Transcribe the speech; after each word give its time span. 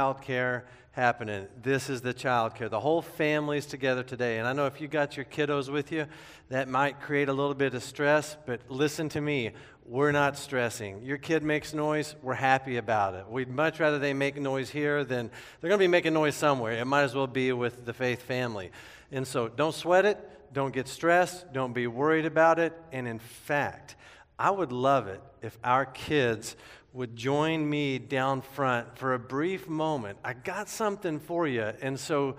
child 0.00 0.22
care 0.22 0.64
happening. 0.92 1.48
This 1.60 1.90
is 1.90 2.02
the 2.02 2.14
child 2.14 2.54
care. 2.54 2.68
The 2.68 2.78
whole 2.78 3.02
family's 3.02 3.66
together 3.66 4.04
today. 4.04 4.38
And 4.38 4.46
I 4.46 4.52
know 4.52 4.66
if 4.66 4.80
you 4.80 4.86
got 4.86 5.16
your 5.16 5.24
kiddos 5.24 5.68
with 5.68 5.90
you, 5.90 6.06
that 6.50 6.68
might 6.68 7.00
create 7.00 7.28
a 7.28 7.32
little 7.32 7.52
bit 7.52 7.74
of 7.74 7.82
stress, 7.82 8.36
but 8.46 8.60
listen 8.68 9.08
to 9.08 9.20
me. 9.20 9.50
We're 9.84 10.12
not 10.12 10.38
stressing. 10.38 11.02
Your 11.02 11.18
kid 11.18 11.42
makes 11.42 11.74
noise, 11.74 12.14
we're 12.22 12.34
happy 12.34 12.76
about 12.76 13.14
it. 13.14 13.28
We'd 13.28 13.48
much 13.48 13.80
rather 13.80 13.98
they 13.98 14.14
make 14.14 14.36
noise 14.36 14.70
here 14.70 15.02
than 15.02 15.32
they're 15.60 15.68
going 15.68 15.80
to 15.80 15.82
be 15.82 15.88
making 15.88 16.14
noise 16.14 16.36
somewhere. 16.36 16.74
It 16.74 16.84
might 16.84 17.02
as 17.02 17.16
well 17.16 17.26
be 17.26 17.50
with 17.50 17.84
the 17.84 17.92
faith 17.92 18.22
family. 18.22 18.70
And 19.10 19.26
so 19.26 19.48
don't 19.48 19.74
sweat 19.74 20.04
it, 20.04 20.52
don't 20.52 20.72
get 20.72 20.86
stressed, 20.86 21.52
don't 21.52 21.72
be 21.72 21.88
worried 21.88 22.24
about 22.24 22.60
it. 22.60 22.72
And 22.92 23.08
in 23.08 23.18
fact, 23.18 23.96
I 24.38 24.52
would 24.52 24.70
love 24.70 25.08
it 25.08 25.20
if 25.42 25.58
our 25.64 25.86
kids 25.86 26.54
would 26.92 27.14
join 27.14 27.68
me 27.68 27.98
down 27.98 28.40
front 28.40 28.96
for 28.96 29.14
a 29.14 29.18
brief 29.18 29.68
moment. 29.68 30.18
I 30.24 30.32
got 30.32 30.68
something 30.68 31.20
for 31.20 31.46
you. 31.46 31.72
And 31.82 31.98
so, 31.98 32.36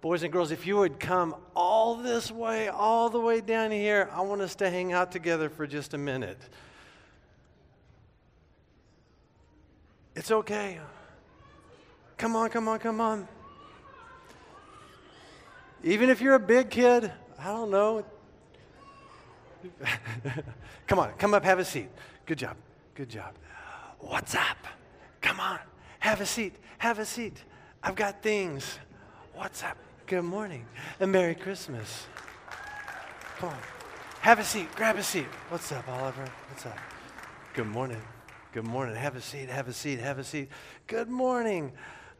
boys 0.00 0.22
and 0.22 0.32
girls, 0.32 0.50
if 0.50 0.66
you 0.66 0.76
would 0.78 0.98
come 0.98 1.36
all 1.54 1.94
this 1.94 2.30
way, 2.30 2.68
all 2.68 3.10
the 3.10 3.20
way 3.20 3.40
down 3.40 3.70
here, 3.70 4.10
I 4.12 4.22
want 4.22 4.40
us 4.40 4.54
to 4.56 4.68
hang 4.68 4.92
out 4.92 5.12
together 5.12 5.48
for 5.48 5.66
just 5.66 5.94
a 5.94 5.98
minute. 5.98 6.38
It's 10.14 10.30
okay. 10.30 10.78
Come 12.18 12.36
on, 12.36 12.50
come 12.50 12.68
on, 12.68 12.78
come 12.78 13.00
on. 13.00 13.28
Even 15.84 16.10
if 16.10 16.20
you're 16.20 16.34
a 16.34 16.40
big 16.40 16.70
kid, 16.70 17.10
I 17.38 17.44
don't 17.46 17.70
know. 17.70 18.04
come 20.86 20.98
on, 20.98 21.12
come 21.18 21.34
up, 21.34 21.44
have 21.44 21.58
a 21.58 21.64
seat. 21.64 21.88
Good 22.26 22.38
job, 22.38 22.56
good 22.94 23.08
job. 23.08 23.34
What's 24.02 24.34
up? 24.34 24.66
Come 25.20 25.38
on, 25.38 25.58
have 26.00 26.20
a 26.20 26.26
seat, 26.26 26.54
have 26.78 26.98
a 26.98 27.04
seat. 27.04 27.42
I've 27.82 27.94
got 27.94 28.22
things. 28.22 28.78
What's 29.34 29.62
up? 29.62 29.78
Good 30.06 30.24
morning 30.24 30.66
and 31.00 31.10
Merry 31.12 31.36
Christmas. 31.36 32.06
Come 33.38 33.50
on, 33.50 33.58
have 34.20 34.40
a 34.40 34.44
seat, 34.44 34.66
grab 34.74 34.96
a 34.96 35.02
seat. 35.02 35.28
What's 35.48 35.70
up, 35.70 35.88
Oliver? 35.88 36.28
What's 36.50 36.66
up? 36.66 36.76
Good 37.54 37.68
morning. 37.68 38.02
Good 38.52 38.64
morning. 38.64 38.96
Have 38.96 39.16
a 39.16 39.20
seat, 39.20 39.48
have 39.48 39.68
a 39.68 39.72
seat, 39.72 40.00
have 40.00 40.18
a 40.18 40.24
seat. 40.24 40.48
Good 40.88 41.08
morning. 41.08 41.72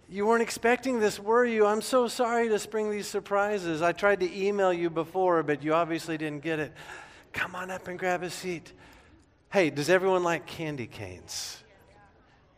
You 0.09 0.27
weren't 0.27 0.43
expecting 0.43 1.01
this, 1.01 1.19
were 1.19 1.45
you? 1.45 1.67
I'm 1.67 1.83
so 1.83 2.07
sorry 2.07 2.49
to 2.49 2.59
spring 2.59 2.91
these 2.91 3.09
surprises. 3.09 3.83
I 3.83 3.93
tried 3.93 4.21
to 4.21 4.39
email 4.39 4.73
you 4.73 4.89
before, 4.89 5.43
but 5.43 5.63
you 5.63 5.75
obviously 5.75 6.17
didn't 6.17 6.43
get 6.43 6.59
it. 6.59 6.73
Come 7.33 7.55
on 7.55 7.71
up 7.71 7.89
and 7.89 7.99
grab 7.99 8.23
a 8.23 8.31
seat. 8.31 8.73
Hey, 9.51 9.69
does 9.69 9.91
everyone 9.91 10.23
like 10.23 10.47
candy 10.47 10.87
canes? 10.87 11.63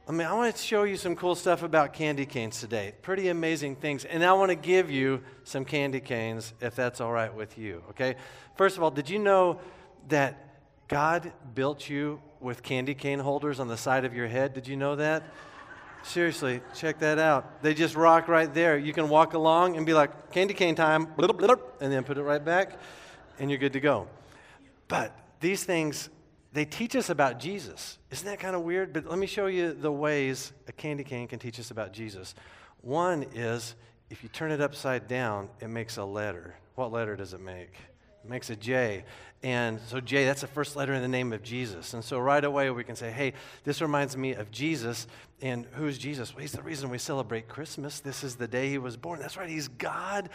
I 0.07 0.13
mean, 0.13 0.27
I 0.27 0.35
want 0.35 0.55
to 0.55 0.63
show 0.63 0.83
you 0.83 0.99
some 0.99 1.17
cool 1.17 1.35
stuff 1.35 1.63
about 1.63 1.95
candy 1.95 2.27
canes 2.27 2.61
today. 2.61 2.93
Pretty 3.01 3.29
amazing 3.29 3.77
things. 3.77 4.05
And 4.05 4.23
I 4.23 4.35
want 4.35 4.51
to 4.51 4.55
give 4.55 4.91
you 4.91 5.23
some 5.45 5.65
candy 5.65 6.01
canes 6.01 6.53
if 6.61 6.77
that's 6.77 7.01
all 7.01 7.11
right 7.11 7.35
with 7.35 7.57
you, 7.57 7.83
okay? 7.91 8.17
First 8.55 8.77
of 8.77 8.83
all, 8.83 8.91
did 8.91 9.09
you 9.09 9.19
know 9.19 9.61
that 10.09 10.59
God 10.89 11.33
built 11.55 11.89
you 11.89 12.21
with 12.39 12.63
candy 12.63 12.95
cane 12.95 13.19
holders 13.19 13.59
on 13.59 13.69
the 13.69 13.79
side 13.79 14.05
of 14.05 14.15
your 14.15 14.29
head? 14.29 14.53
Did 14.53 14.69
you 14.69 14.77
know 14.77 14.95
that? 14.97 15.23
Seriously, 16.03 16.61
check 16.75 16.99
that 16.99 17.19
out. 17.19 17.63
They 17.63 17.73
just 17.73 17.97
rock 17.97 18.29
right 18.29 18.53
there. 18.53 18.77
You 18.77 18.93
can 18.93 19.09
walk 19.09 19.33
along 19.33 19.79
and 19.79 19.87
be 19.87 19.95
like, 19.95 20.33
candy 20.33 20.53
cane 20.53 20.75
time, 20.75 21.09
and 21.17 21.91
then 21.91 22.05
put 22.05 22.19
it 22.19 22.23
right 22.23 22.45
back, 22.45 22.79
and 23.39 23.51
you're 23.51 23.59
good 23.59 23.73
to 23.73 23.81
go. 23.81 24.07
But 24.87 25.19
these 25.41 25.65
things 25.65 26.11
they 26.55 26.65
teach 26.65 26.95
us 26.95 27.11
about 27.11 27.41
Jesus. 27.41 27.99
Isn't 28.13 28.27
that 28.27 28.39
kind 28.39 28.55
of 28.55 28.63
weird? 28.63 28.93
But 28.93 29.07
let 29.07 29.19
me 29.19 29.27
show 29.27 29.47
you 29.47 29.73
the 29.73 29.91
ways 29.91 30.53
a 30.69 30.73
candy 30.73 31.03
cane 31.03 31.27
can 31.27 31.41
teach 31.41 31.59
us 31.59 31.73
about 31.73 31.93
Jesus. 31.93 32.37
One 32.81 33.25
is 33.35 33.75
if 34.09 34.23
you 34.23 34.29
turn 34.29 34.53
it 34.53 34.61
upside 34.61 35.09
down, 35.09 35.49
it 35.61 35.69
makes 35.69 35.97
a 35.97 36.05
letter. 36.05 36.55
What 36.77 36.93
letter 36.93 37.17
does 37.17 37.35
it 37.35 37.41
make? 37.41 37.75
It 38.23 38.31
makes 38.31 38.51
a 38.51 38.57
J. 38.57 39.05
And 39.43 39.81
so, 39.89 40.01
J, 40.01 40.25
that's 40.25 40.43
the 40.43 40.47
first 40.47 40.77
letter 40.77 40.95
in 40.95 41.03
the 41.03 41.09
name 41.09 41.33
of 41.33 41.43
Jesus. 41.43 41.93
And 41.93 42.05
so, 42.05 42.21
right 42.21 42.45
away, 42.45 42.71
we 42.71 42.85
can 42.85 42.95
say, 42.95 43.11
hey, 43.11 43.33
this 43.65 43.83
reminds 43.83 44.17
me 44.17 44.35
of 44.35 44.53
Jesus. 44.53 45.09
And 45.43 45.67
who's 45.73 45.99
Jesus? 45.99 46.33
Well, 46.33 46.43
he's 46.43 46.53
the 46.53 46.63
reason 46.63 46.89
we 46.89 46.99
celebrate 46.99 47.49
Christmas. 47.49 47.99
This 47.99 48.23
is 48.23 48.37
the 48.37 48.47
day 48.47 48.71
he 48.71 48.79
was 48.79 48.97
born. 48.97 49.19
That's 49.19 49.37
right, 49.37 49.49
he's 49.49 49.67
God. 49.69 50.31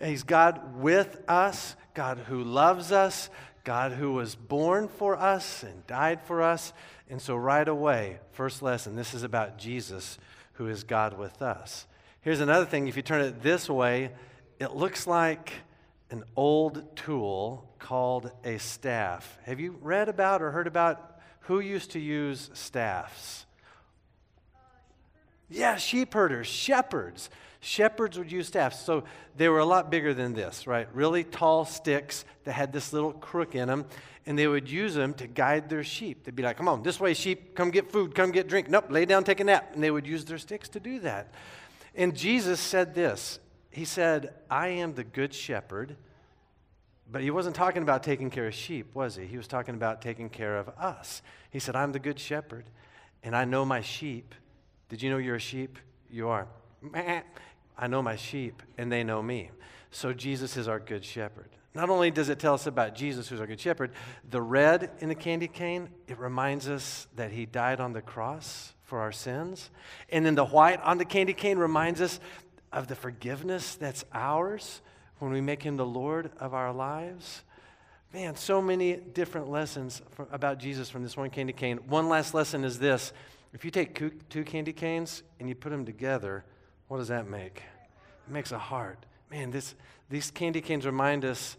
He's 0.00 0.22
God 0.22 0.76
with 0.76 1.22
us, 1.26 1.74
God 1.94 2.18
who 2.18 2.44
loves 2.44 2.92
us, 2.92 3.30
God 3.66 3.92
who 3.92 4.12
was 4.12 4.36
born 4.36 4.86
for 4.86 5.16
us 5.16 5.64
and 5.64 5.84
died 5.88 6.22
for 6.22 6.40
us. 6.40 6.72
And 7.10 7.20
so, 7.20 7.34
right 7.34 7.66
away, 7.66 8.20
first 8.30 8.62
lesson 8.62 8.94
this 8.94 9.12
is 9.12 9.24
about 9.24 9.58
Jesus, 9.58 10.18
who 10.52 10.68
is 10.68 10.84
God 10.84 11.18
with 11.18 11.42
us. 11.42 11.88
Here's 12.20 12.40
another 12.40 12.64
thing 12.64 12.86
if 12.86 12.96
you 12.96 13.02
turn 13.02 13.22
it 13.22 13.42
this 13.42 13.68
way, 13.68 14.12
it 14.60 14.76
looks 14.76 15.08
like 15.08 15.52
an 16.10 16.22
old 16.36 16.96
tool 16.96 17.68
called 17.80 18.30
a 18.44 18.58
staff. 18.58 19.36
Have 19.42 19.58
you 19.58 19.76
read 19.82 20.08
about 20.08 20.42
or 20.42 20.52
heard 20.52 20.68
about 20.68 21.20
who 21.40 21.58
used 21.58 21.90
to 21.90 21.98
use 21.98 22.50
staffs? 22.54 23.46
Uh, 24.54 24.60
yeah, 25.50 25.76
sheep 25.76 26.14
herders, 26.14 26.46
shepherds. 26.46 27.30
Shepherds 27.60 28.18
would 28.18 28.30
use 28.30 28.48
staffs. 28.48 28.84
So 28.84 29.04
they 29.36 29.48
were 29.48 29.58
a 29.58 29.64
lot 29.64 29.90
bigger 29.90 30.14
than 30.14 30.34
this, 30.34 30.66
right? 30.66 30.88
Really 30.94 31.24
tall 31.24 31.64
sticks 31.64 32.24
that 32.44 32.52
had 32.52 32.72
this 32.72 32.92
little 32.92 33.12
crook 33.12 33.54
in 33.54 33.68
them. 33.68 33.86
And 34.28 34.36
they 34.36 34.48
would 34.48 34.68
use 34.68 34.94
them 34.94 35.14
to 35.14 35.28
guide 35.28 35.68
their 35.68 35.84
sheep. 35.84 36.24
They'd 36.24 36.34
be 36.34 36.42
like, 36.42 36.56
come 36.56 36.68
on, 36.68 36.82
this 36.82 36.98
way, 36.98 37.14
sheep, 37.14 37.54
come 37.54 37.70
get 37.70 37.92
food, 37.92 38.14
come 38.14 38.32
get 38.32 38.48
drink. 38.48 38.68
Nope, 38.68 38.86
lay 38.90 39.04
down, 39.04 39.22
take 39.22 39.38
a 39.38 39.44
nap. 39.44 39.70
And 39.74 39.82
they 39.82 39.90
would 39.90 40.06
use 40.06 40.24
their 40.24 40.38
sticks 40.38 40.68
to 40.70 40.80
do 40.80 40.98
that. 41.00 41.32
And 41.94 42.14
Jesus 42.14 42.60
said 42.60 42.94
this 42.94 43.38
He 43.70 43.84
said, 43.84 44.34
I 44.50 44.68
am 44.68 44.94
the 44.94 45.04
good 45.04 45.32
shepherd. 45.32 45.96
But 47.10 47.22
he 47.22 47.30
wasn't 47.30 47.54
talking 47.54 47.82
about 47.82 48.02
taking 48.02 48.30
care 48.30 48.48
of 48.48 48.54
sheep, 48.54 48.92
was 48.94 49.14
he? 49.14 49.26
He 49.26 49.36
was 49.36 49.46
talking 49.46 49.76
about 49.76 50.02
taking 50.02 50.28
care 50.28 50.58
of 50.58 50.68
us. 50.70 51.22
He 51.50 51.60
said, 51.60 51.76
I'm 51.76 51.92
the 51.92 52.00
good 52.00 52.18
shepherd, 52.18 52.64
and 53.22 53.36
I 53.36 53.44
know 53.44 53.64
my 53.64 53.80
sheep. 53.80 54.34
Did 54.88 55.02
you 55.02 55.10
know 55.10 55.18
you're 55.18 55.36
a 55.36 55.40
sheep? 55.40 55.78
You 56.10 56.28
are. 56.28 56.48
I 56.94 57.86
know 57.88 58.02
my 58.02 58.16
sheep, 58.16 58.62
and 58.78 58.90
they 58.90 59.04
know 59.04 59.22
me. 59.22 59.50
So 59.90 60.12
Jesus 60.12 60.56
is 60.56 60.68
our 60.68 60.80
good 60.80 61.04
shepherd. 61.04 61.48
Not 61.74 61.90
only 61.90 62.10
does 62.10 62.30
it 62.30 62.38
tell 62.38 62.54
us 62.54 62.66
about 62.66 62.94
Jesus, 62.94 63.28
who's 63.28 63.40
our 63.40 63.46
good 63.46 63.60
shepherd, 63.60 63.92
the 64.30 64.40
red 64.40 64.90
in 65.00 65.10
the 65.10 65.14
candy 65.14 65.46
cane, 65.46 65.90
it 66.08 66.18
reminds 66.18 66.68
us 66.68 67.06
that 67.16 67.32
he 67.32 67.44
died 67.44 67.80
on 67.80 67.92
the 67.92 68.00
cross 68.00 68.72
for 68.84 69.00
our 69.00 69.12
sins. 69.12 69.70
And 70.08 70.24
then 70.24 70.34
the 70.34 70.44
white 70.44 70.80
on 70.80 70.96
the 70.96 71.04
candy 71.04 71.34
cane 71.34 71.58
reminds 71.58 72.00
us 72.00 72.18
of 72.72 72.88
the 72.88 72.94
forgiveness 72.94 73.74
that's 73.74 74.04
ours 74.14 74.80
when 75.18 75.32
we 75.32 75.40
make 75.40 75.62
him 75.62 75.76
the 75.76 75.86
Lord 75.86 76.30
of 76.38 76.54
our 76.54 76.72
lives. 76.72 77.42
Man, 78.14 78.36
so 78.36 78.62
many 78.62 78.96
different 78.96 79.50
lessons 79.50 80.00
about 80.32 80.58
Jesus 80.58 80.88
from 80.88 81.02
this 81.02 81.16
one 81.16 81.28
candy 81.28 81.52
cane. 81.52 81.78
One 81.88 82.08
last 82.08 82.32
lesson 82.32 82.64
is 82.64 82.78
this 82.78 83.12
if 83.52 83.64
you 83.64 83.70
take 83.70 84.28
two 84.30 84.44
candy 84.44 84.72
canes 84.72 85.22
and 85.38 85.48
you 85.48 85.54
put 85.54 85.70
them 85.70 85.84
together, 85.84 86.44
what 86.88 86.98
does 86.98 87.08
that 87.08 87.28
make? 87.28 87.62
It 88.26 88.32
makes 88.32 88.52
a 88.52 88.58
heart. 88.58 89.04
Man, 89.30 89.50
this, 89.50 89.74
these 90.08 90.30
candy 90.30 90.60
canes 90.60 90.86
remind 90.86 91.24
us 91.24 91.56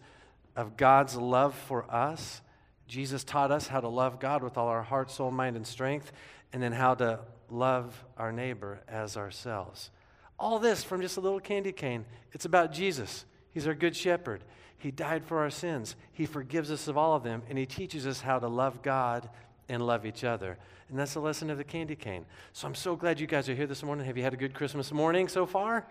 of 0.56 0.76
God's 0.76 1.16
love 1.16 1.54
for 1.54 1.90
us. 1.92 2.40
Jesus 2.86 3.24
taught 3.24 3.52
us 3.52 3.68
how 3.68 3.80
to 3.80 3.88
love 3.88 4.18
God 4.18 4.42
with 4.42 4.56
all 4.56 4.68
our 4.68 4.82
heart, 4.82 5.10
soul, 5.10 5.30
mind, 5.30 5.56
and 5.56 5.66
strength, 5.66 6.12
and 6.52 6.62
then 6.62 6.72
how 6.72 6.94
to 6.94 7.20
love 7.50 8.04
our 8.16 8.32
neighbor 8.32 8.80
as 8.88 9.16
ourselves. 9.16 9.90
All 10.38 10.58
this 10.58 10.84
from 10.84 11.00
just 11.00 11.16
a 11.16 11.20
little 11.20 11.40
candy 11.40 11.72
cane. 11.72 12.04
It's 12.32 12.44
about 12.44 12.72
Jesus. 12.72 13.24
He's 13.52 13.66
our 13.66 13.74
good 13.74 13.96
shepherd. 13.96 14.44
He 14.78 14.90
died 14.90 15.24
for 15.24 15.40
our 15.40 15.50
sins. 15.50 15.96
He 16.12 16.24
forgives 16.26 16.70
us 16.70 16.88
of 16.88 16.96
all 16.96 17.14
of 17.14 17.24
them, 17.24 17.42
and 17.48 17.58
He 17.58 17.66
teaches 17.66 18.06
us 18.06 18.20
how 18.20 18.38
to 18.38 18.48
love 18.48 18.82
God 18.82 19.28
and 19.68 19.84
love 19.84 20.06
each 20.06 20.24
other. 20.24 20.56
And 20.88 20.98
that's 20.98 21.14
the 21.14 21.20
lesson 21.20 21.50
of 21.50 21.58
the 21.58 21.64
candy 21.64 21.96
cane. 21.96 22.24
So 22.52 22.66
I'm 22.66 22.74
so 22.74 22.96
glad 22.96 23.20
you 23.20 23.26
guys 23.26 23.48
are 23.48 23.54
here 23.54 23.66
this 23.66 23.82
morning. 23.82 24.06
Have 24.06 24.16
you 24.16 24.22
had 24.22 24.32
a 24.32 24.38
good 24.38 24.54
Christmas 24.54 24.90
morning 24.90 25.28
so 25.28 25.44
far? 25.44 25.86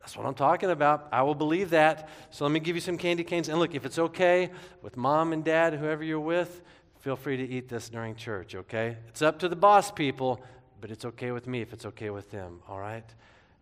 That's 0.00 0.16
what 0.18 0.26
I'm 0.26 0.34
talking 0.34 0.70
about. 0.70 1.08
I 1.10 1.22
will 1.22 1.34
believe 1.34 1.70
that. 1.70 2.10
So 2.30 2.44
let 2.44 2.52
me 2.52 2.60
give 2.60 2.76
you 2.76 2.82
some 2.82 2.98
candy 2.98 3.24
canes. 3.24 3.48
And 3.48 3.58
look, 3.58 3.74
if 3.74 3.86
it's 3.86 3.98
okay 3.98 4.50
with 4.82 4.98
mom 4.98 5.32
and 5.32 5.42
dad, 5.42 5.72
whoever 5.72 6.04
you're 6.04 6.20
with, 6.20 6.62
feel 7.00 7.16
free 7.16 7.38
to 7.38 7.42
eat 7.42 7.68
this 7.70 7.88
during 7.88 8.14
church, 8.14 8.54
okay? 8.54 8.98
It's 9.08 9.22
up 9.22 9.38
to 9.38 9.48
the 9.48 9.56
boss 9.56 9.90
people, 9.90 10.42
but 10.82 10.90
it's 10.90 11.06
okay 11.06 11.30
with 11.30 11.46
me 11.46 11.62
if 11.62 11.72
it's 11.72 11.86
okay 11.86 12.10
with 12.10 12.30
them, 12.30 12.60
all 12.68 12.78
right? 12.78 13.04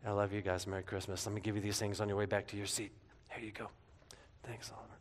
I 0.05 0.11
love 0.11 0.33
you 0.33 0.41
guys. 0.41 0.67
Merry 0.67 0.83
Christmas. 0.83 1.25
Let 1.27 1.35
me 1.35 1.41
give 1.41 1.55
you 1.55 1.63
these 1.63 1.79
things 1.79 2.01
on 2.01 2.09
your 2.09 2.19
way 2.19 2.27
back 2.27 2.49
to 2.49 2.57
your 2.57 2.67
seat. 2.67 2.91
Here 3.31 3.45
you 3.45 3.53
go. 3.53 3.69
Thanks, 4.43 4.73
Oliver. 4.73 4.92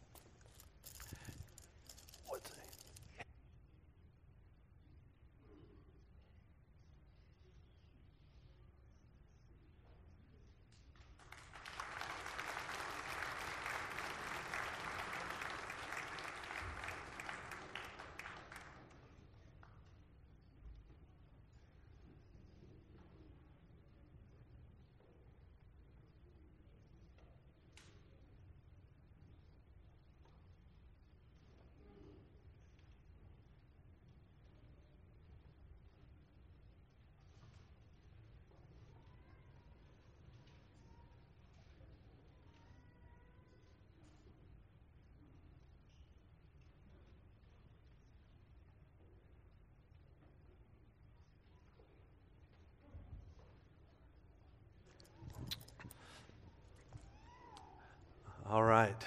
All 58.51 58.63
right. 58.63 59.01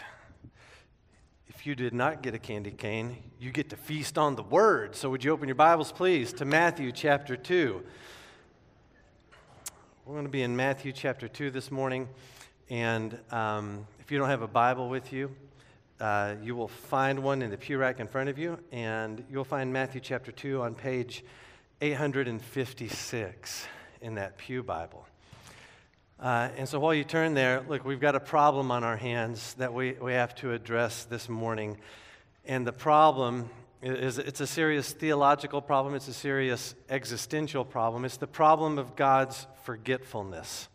If 1.49 1.67
you 1.67 1.75
did 1.75 1.93
not 1.93 2.23
get 2.23 2.35
a 2.35 2.38
candy 2.38 2.70
cane, 2.70 3.19
you 3.38 3.52
get 3.52 3.69
to 3.69 3.76
feast 3.76 4.17
on 4.17 4.37
the 4.37 4.43
word. 4.43 4.96
So, 4.96 5.11
would 5.11 5.23
you 5.23 5.32
open 5.32 5.49
your 5.49 5.55
Bibles, 5.55 5.93
please, 5.93 6.32
to 6.35 6.46
Matthew 6.46 6.91
chapter 6.93 7.37
2? 7.37 7.82
We're 10.06 10.14
going 10.14 10.25
to 10.25 10.31
be 10.31 10.41
in 10.41 10.56
Matthew 10.56 10.93
chapter 10.93 11.29
2 11.29 11.50
this 11.50 11.70
morning. 11.70 12.08
And 12.70 13.19
um, 13.31 13.87
if 14.00 14.11
you 14.11 14.17
don't 14.17 14.31
have 14.31 14.41
a 14.41 14.49
Bible 14.49 14.88
with 14.88 15.12
you, 15.12 15.31
uh, 16.00 16.37
you 16.43 16.56
will 16.56 16.69
find 16.69 17.23
one 17.23 17.43
in 17.43 17.50
the 17.50 17.58
pew 17.58 17.76
rack 17.76 18.00
in 18.00 18.08
front 18.08 18.31
of 18.31 18.38
you. 18.38 18.58
And 18.73 19.26
you'll 19.31 19.44
find 19.44 19.70
Matthew 19.70 20.00
chapter 20.00 20.32
2 20.32 20.62
on 20.62 20.75
page 20.75 21.23
856 21.82 23.67
in 24.00 24.14
that 24.14 24.38
Pew 24.38 24.62
Bible. 24.62 25.06
Uh, 26.20 26.49
and 26.56 26.69
so 26.69 26.78
while 26.78 26.94
you 26.94 27.05
turn 27.05 27.34
there, 27.34 27.64
look, 27.69 27.84
we've 27.84 28.00
got 28.00 28.14
a 28.14 28.20
problem 28.20 28.70
on 28.70 28.84
our 28.84 28.96
hands 28.96 29.55
that 29.55 29.75
we, 29.75 29.93
we 29.94 30.12
have 30.12 30.34
to 30.37 30.52
address 30.52 31.05
this 31.05 31.28
morning. 31.28 31.76
And 32.44 32.66
the 32.66 32.72
problem 32.72 33.50
is 33.82 34.19
it's 34.19 34.40
a 34.40 34.46
serious 34.46 34.93
theological 34.93 35.61
problem, 35.61 35.94
it's 35.94 36.08
a 36.08 36.14
serious 36.14 36.75
existential 36.88 37.64
problem. 37.64 38.05
It's 38.05 38.16
the 38.16 38.26
problem 38.26 38.78
of 38.78 38.96
God's 38.96 39.46
forgetfulness. 39.64 40.69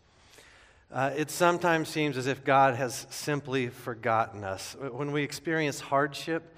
Uh, 0.92 1.12
it 1.16 1.30
sometimes 1.30 1.88
seems 1.88 2.16
as 2.16 2.26
if 2.26 2.44
God 2.44 2.74
has 2.74 3.06
simply 3.10 3.68
forgotten 3.68 4.44
us. 4.44 4.76
When 4.92 5.12
we 5.12 5.22
experience 5.22 5.80
hardship, 5.80 6.54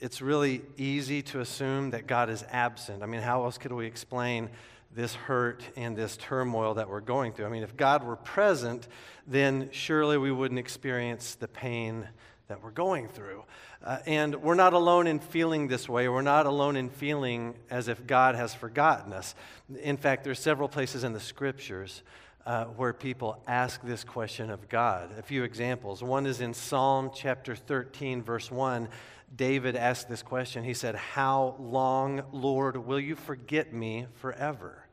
it's 0.00 0.20
really 0.20 0.62
easy 0.76 1.22
to 1.22 1.40
assume 1.40 1.90
that 1.90 2.06
God 2.06 2.28
is 2.28 2.44
absent. 2.50 3.02
I 3.02 3.06
mean, 3.06 3.22
how 3.22 3.44
else 3.44 3.56
could 3.56 3.72
we 3.72 3.86
explain 3.86 4.50
this 4.96 5.14
hurt 5.14 5.62
and 5.76 5.94
this 5.94 6.16
turmoil 6.16 6.74
that 6.74 6.88
we're 6.88 7.00
going 7.00 7.32
through. 7.32 7.44
I 7.44 7.50
mean, 7.50 7.62
if 7.62 7.76
God 7.76 8.02
were 8.02 8.16
present, 8.16 8.88
then 9.26 9.68
surely 9.70 10.16
we 10.16 10.32
wouldn't 10.32 10.58
experience 10.58 11.34
the 11.34 11.46
pain 11.46 12.08
that 12.48 12.62
we're 12.62 12.70
going 12.70 13.06
through. 13.06 13.44
Uh, 13.84 13.98
and 14.06 14.34
we're 14.36 14.54
not 14.54 14.72
alone 14.72 15.06
in 15.06 15.18
feeling 15.18 15.68
this 15.68 15.86
way. 15.86 16.08
We're 16.08 16.22
not 16.22 16.46
alone 16.46 16.76
in 16.76 16.88
feeling 16.88 17.56
as 17.68 17.88
if 17.88 18.06
God 18.06 18.36
has 18.36 18.54
forgotten 18.54 19.12
us. 19.12 19.34
In 19.82 19.98
fact, 19.98 20.24
there's 20.24 20.38
several 20.38 20.68
places 20.68 21.04
in 21.04 21.12
the 21.12 21.20
scriptures 21.20 22.02
uh, 22.46 22.64
where 22.64 22.94
people 22.94 23.42
ask 23.46 23.82
this 23.82 24.02
question 24.02 24.48
of 24.48 24.66
God. 24.70 25.10
A 25.18 25.22
few 25.22 25.44
examples. 25.44 26.02
One 26.02 26.24
is 26.24 26.40
in 26.40 26.54
Psalm 26.54 27.10
chapter 27.14 27.54
13, 27.54 28.22
verse 28.22 28.50
1. 28.50 28.88
David 29.34 29.76
asked 29.76 30.08
this 30.08 30.22
question. 30.22 30.64
He 30.64 30.72
said, 30.72 30.94
How 30.94 31.56
long, 31.58 32.22
Lord, 32.32 32.78
will 32.78 33.00
you 33.00 33.14
forget 33.14 33.74
me 33.74 34.06
forever? 34.14 34.85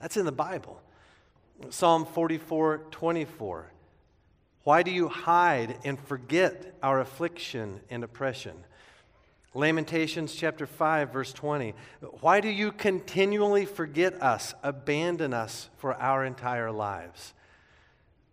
That's 0.00 0.16
in 0.16 0.26
the 0.26 0.32
Bible. 0.32 0.80
Psalm 1.70 2.04
44 2.04 2.78
24. 2.90 3.72
Why 4.64 4.82
do 4.82 4.90
you 4.90 5.08
hide 5.08 5.78
and 5.84 5.98
forget 5.98 6.74
our 6.82 7.00
affliction 7.00 7.80
and 7.88 8.02
oppression? 8.02 8.64
Lamentations 9.54 10.34
chapter 10.34 10.66
5, 10.66 11.12
verse 11.12 11.32
20. 11.32 11.72
Why 12.20 12.40
do 12.40 12.48
you 12.48 12.72
continually 12.72 13.64
forget 13.64 14.20
us, 14.20 14.54
abandon 14.62 15.32
us 15.32 15.70
for 15.78 15.94
our 15.94 16.24
entire 16.24 16.70
lives? 16.70 17.32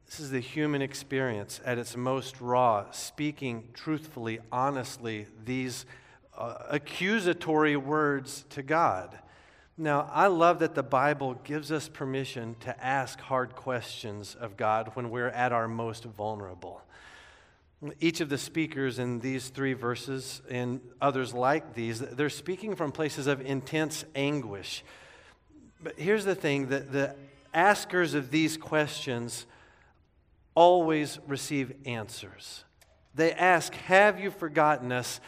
This 0.06 0.20
is 0.20 0.32
the 0.32 0.42
human 0.42 0.82
experience 0.82 1.62
at 1.64 1.78
its 1.78 1.96
most 1.96 2.42
raw, 2.42 2.92
speaking 2.92 3.70
truthfully, 3.74 4.40
honestly, 4.52 5.28
these 5.46 5.86
uh, 6.38 6.56
accusatory 6.70 7.78
words 7.78 8.44
to 8.50 8.62
God. 8.62 9.18
Now, 9.78 10.08
I 10.14 10.28
love 10.28 10.60
that 10.60 10.76
the 10.76 10.84
Bible 10.84 11.34
gives 11.44 11.72
us 11.72 11.90
permission 11.90 12.56
to 12.60 12.84
ask 12.84 13.20
hard 13.20 13.56
questions 13.56 14.36
of 14.36 14.56
God 14.56 14.92
when 14.94 15.10
we're 15.10 15.30
at 15.30 15.52
our 15.52 15.68
most 15.68 16.04
vulnerable. 16.04 16.82
Each 18.00 18.22
of 18.22 18.30
the 18.30 18.38
speakers 18.38 19.00
in 19.00 19.20
these 19.20 19.50
three 19.50 19.74
verses 19.74 20.44
and 20.48 20.80
others 21.02 21.34
like 21.34 21.74
these, 21.74 22.00
they're 22.00 22.30
speaking 22.30 22.76
from 22.76 22.92
places 22.92 23.26
of 23.26 23.42
intense 23.42 24.06
anguish. 24.14 24.84
But 25.82 25.98
here's 25.98 26.24
the 26.24 26.36
thing 26.36 26.70
that 26.70 26.92
the 26.92 27.16
askers 27.52 28.14
of 28.14 28.30
these 28.30 28.58
questions 28.58 29.48
always 30.54 31.18
receive 31.28 31.74
answers. 31.86 32.64
They 33.16 33.34
ask, 33.34 33.74
Have 33.74 34.20
you 34.20 34.30
forgotten 34.30 34.92
us? 34.92 35.20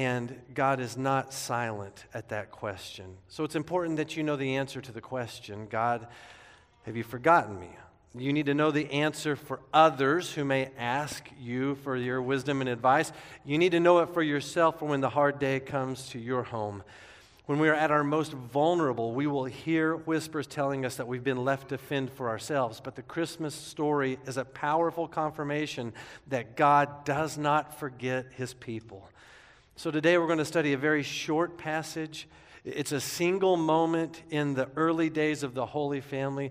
And 0.00 0.34
God 0.54 0.80
is 0.80 0.96
not 0.96 1.30
silent 1.30 2.06
at 2.14 2.30
that 2.30 2.50
question. 2.50 3.18
So 3.28 3.44
it's 3.44 3.54
important 3.54 3.98
that 3.98 4.16
you 4.16 4.22
know 4.22 4.34
the 4.34 4.56
answer 4.56 4.80
to 4.80 4.92
the 4.92 5.02
question 5.02 5.66
God, 5.68 6.06
have 6.84 6.96
you 6.96 7.02
forgotten 7.02 7.60
me? 7.60 7.68
You 8.14 8.32
need 8.32 8.46
to 8.46 8.54
know 8.54 8.70
the 8.70 8.90
answer 8.90 9.36
for 9.36 9.60
others 9.74 10.32
who 10.32 10.42
may 10.42 10.70
ask 10.78 11.28
you 11.38 11.74
for 11.84 11.96
your 11.96 12.22
wisdom 12.22 12.62
and 12.62 12.70
advice. 12.70 13.12
You 13.44 13.58
need 13.58 13.72
to 13.72 13.80
know 13.80 13.98
it 13.98 14.14
for 14.14 14.22
yourself 14.22 14.78
for 14.78 14.86
when 14.86 15.02
the 15.02 15.10
hard 15.10 15.38
day 15.38 15.60
comes 15.60 16.08
to 16.08 16.18
your 16.18 16.44
home. 16.44 16.82
When 17.44 17.58
we 17.58 17.68
are 17.68 17.74
at 17.74 17.90
our 17.90 18.02
most 18.02 18.32
vulnerable, 18.32 19.12
we 19.12 19.26
will 19.26 19.44
hear 19.44 19.96
whispers 19.96 20.46
telling 20.46 20.86
us 20.86 20.96
that 20.96 21.08
we've 21.08 21.22
been 21.22 21.44
left 21.44 21.68
to 21.68 21.76
fend 21.76 22.10
for 22.10 22.30
ourselves. 22.30 22.80
But 22.80 22.96
the 22.96 23.02
Christmas 23.02 23.54
story 23.54 24.18
is 24.24 24.38
a 24.38 24.46
powerful 24.46 25.06
confirmation 25.06 25.92
that 26.28 26.56
God 26.56 27.04
does 27.04 27.36
not 27.36 27.78
forget 27.78 28.24
his 28.38 28.54
people. 28.54 29.06
So 29.80 29.90
today 29.90 30.18
we're 30.18 30.26
going 30.26 30.36
to 30.36 30.44
study 30.44 30.74
a 30.74 30.76
very 30.76 31.02
short 31.02 31.56
passage. 31.56 32.28
It's 32.66 32.92
a 32.92 33.00
single 33.00 33.56
moment 33.56 34.22
in 34.28 34.52
the 34.52 34.68
early 34.76 35.08
days 35.08 35.42
of 35.42 35.54
the 35.54 35.64
Holy 35.64 36.02
Family. 36.02 36.50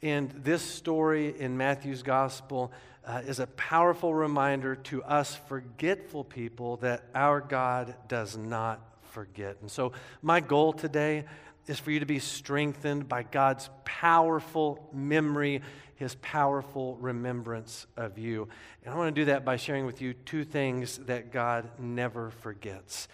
And 0.00 0.30
this 0.30 0.62
story 0.62 1.38
in 1.38 1.58
Matthew's 1.58 2.02
Gospel 2.02 2.72
uh, 3.06 3.20
is 3.26 3.40
a 3.40 3.46
powerful 3.46 4.14
reminder 4.14 4.74
to 4.74 5.02
us 5.02 5.34
forgetful 5.34 6.24
people 6.24 6.78
that 6.78 7.04
our 7.14 7.42
God 7.42 7.94
does 8.08 8.38
not 8.38 8.80
forget. 9.02 9.58
And 9.60 9.70
so, 9.70 9.92
my 10.22 10.40
goal 10.40 10.72
today 10.72 11.26
is 11.66 11.78
for 11.78 11.90
you 11.90 12.00
to 12.00 12.06
be 12.06 12.20
strengthened 12.20 13.06
by 13.06 13.22
God's 13.22 13.68
powerful 13.84 14.88
memory, 14.94 15.60
his 15.96 16.14
powerful 16.16 16.96
remembrance 16.96 17.86
of 17.96 18.18
you. 18.18 18.48
And 18.84 18.94
I 18.94 18.96
want 18.96 19.14
to 19.14 19.20
do 19.20 19.26
that 19.26 19.44
by 19.44 19.56
sharing 19.56 19.86
with 19.86 20.02
you 20.02 20.14
two 20.14 20.44
things 20.44 20.98
that 21.06 21.32
God 21.32 21.70
never 21.78 22.30
forgets. 22.30 23.08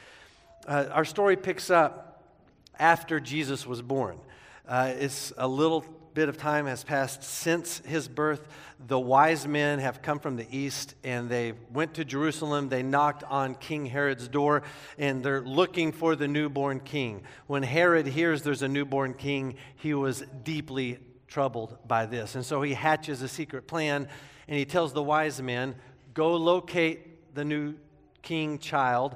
Uh, 0.66 0.86
our 0.90 1.04
story 1.04 1.36
picks 1.36 1.70
up 1.70 2.32
after 2.78 3.20
Jesus 3.20 3.66
was 3.66 3.82
born. 3.82 4.18
Uh, 4.66 4.92
it's 4.98 5.32
a 5.36 5.48
little 5.48 5.84
bit 6.14 6.28
of 6.28 6.36
time 6.36 6.66
has 6.66 6.82
passed 6.82 7.22
since 7.22 7.78
his 7.86 8.08
birth. 8.08 8.48
The 8.86 8.98
wise 8.98 9.46
men 9.46 9.78
have 9.78 10.02
come 10.02 10.18
from 10.18 10.36
the 10.36 10.46
east 10.50 10.94
and 11.04 11.28
they 11.28 11.52
went 11.72 11.94
to 11.94 12.04
Jerusalem. 12.04 12.68
They 12.68 12.82
knocked 12.82 13.22
on 13.24 13.54
King 13.54 13.86
Herod's 13.86 14.26
door 14.26 14.62
and 14.98 15.22
they're 15.22 15.42
looking 15.42 15.92
for 15.92 16.16
the 16.16 16.26
newborn 16.26 16.80
king. 16.80 17.22
When 17.46 17.62
Herod 17.62 18.06
hears 18.06 18.42
there's 18.42 18.62
a 18.62 18.68
newborn 18.68 19.14
king, 19.14 19.54
he 19.76 19.94
was 19.94 20.24
deeply 20.42 20.98
troubled 21.28 21.78
by 21.86 22.06
this. 22.06 22.34
And 22.34 22.44
so 22.44 22.62
he 22.62 22.74
hatches 22.74 23.22
a 23.22 23.28
secret 23.28 23.66
plan 23.66 24.08
and 24.48 24.58
he 24.58 24.64
tells 24.64 24.92
the 24.92 25.02
wise 25.02 25.40
men, 25.40 25.76
Go 26.14 26.34
locate 26.34 27.34
the 27.34 27.44
new 27.44 27.74
king 28.22 28.58
child 28.58 29.14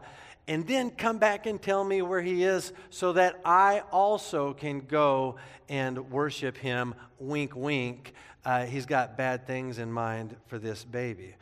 and 0.48 0.66
then 0.66 0.90
come 0.90 1.18
back 1.18 1.46
and 1.46 1.60
tell 1.60 1.84
me 1.84 2.02
where 2.02 2.20
he 2.20 2.42
is 2.42 2.72
so 2.90 3.12
that 3.12 3.40
I 3.44 3.82
also 3.92 4.52
can 4.52 4.80
go 4.80 5.36
and 5.68 6.10
worship 6.10 6.56
him. 6.56 6.94
Wink, 7.18 7.54
wink. 7.54 8.12
Uh, 8.44 8.66
he's 8.66 8.86
got 8.86 9.16
bad 9.16 9.46
things 9.46 9.78
in 9.78 9.92
mind 9.92 10.36
for 10.48 10.58
this 10.58 10.84
baby. 10.84 11.36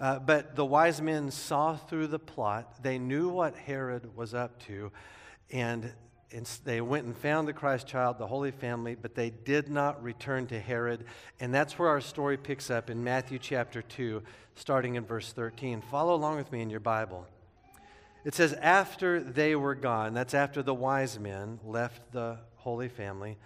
Uh, 0.00 0.18
but 0.18 0.56
the 0.56 0.64
wise 0.64 1.00
men 1.00 1.30
saw 1.30 1.76
through 1.76 2.08
the 2.08 2.18
plot. 2.18 2.82
They 2.82 2.98
knew 2.98 3.28
what 3.28 3.54
Herod 3.54 4.16
was 4.16 4.34
up 4.34 4.60
to. 4.66 4.90
And, 5.52 5.84
and 5.84 5.92
they 6.64 6.80
went 6.80 7.06
and 7.06 7.16
found 7.16 7.46
the 7.46 7.52
Christ 7.52 7.86
child, 7.86 8.18
the 8.18 8.26
Holy 8.26 8.50
Family, 8.50 8.94
but 8.94 9.14
they 9.14 9.30
did 9.30 9.68
not 9.68 10.02
return 10.02 10.46
to 10.48 10.58
Herod. 10.58 11.04
And 11.40 11.52
that's 11.52 11.78
where 11.78 11.88
our 11.88 12.00
story 12.00 12.36
picks 12.36 12.70
up 12.70 12.90
in 12.90 13.04
Matthew 13.04 13.38
chapter 13.38 13.82
2, 13.82 14.22
starting 14.54 14.94
in 14.94 15.04
verse 15.04 15.32
13. 15.32 15.82
Follow 15.82 16.14
along 16.14 16.36
with 16.36 16.50
me 16.50 16.62
in 16.62 16.70
your 16.70 16.80
Bible. 16.80 17.26
It 18.24 18.34
says, 18.34 18.52
after 18.54 19.20
they 19.20 19.56
were 19.56 19.74
gone, 19.74 20.14
that's 20.14 20.34
after 20.34 20.62
the 20.62 20.74
wise 20.74 21.18
men 21.18 21.58
left 21.64 22.12
the 22.12 22.38
Holy 22.56 22.88
Family, 22.88 23.36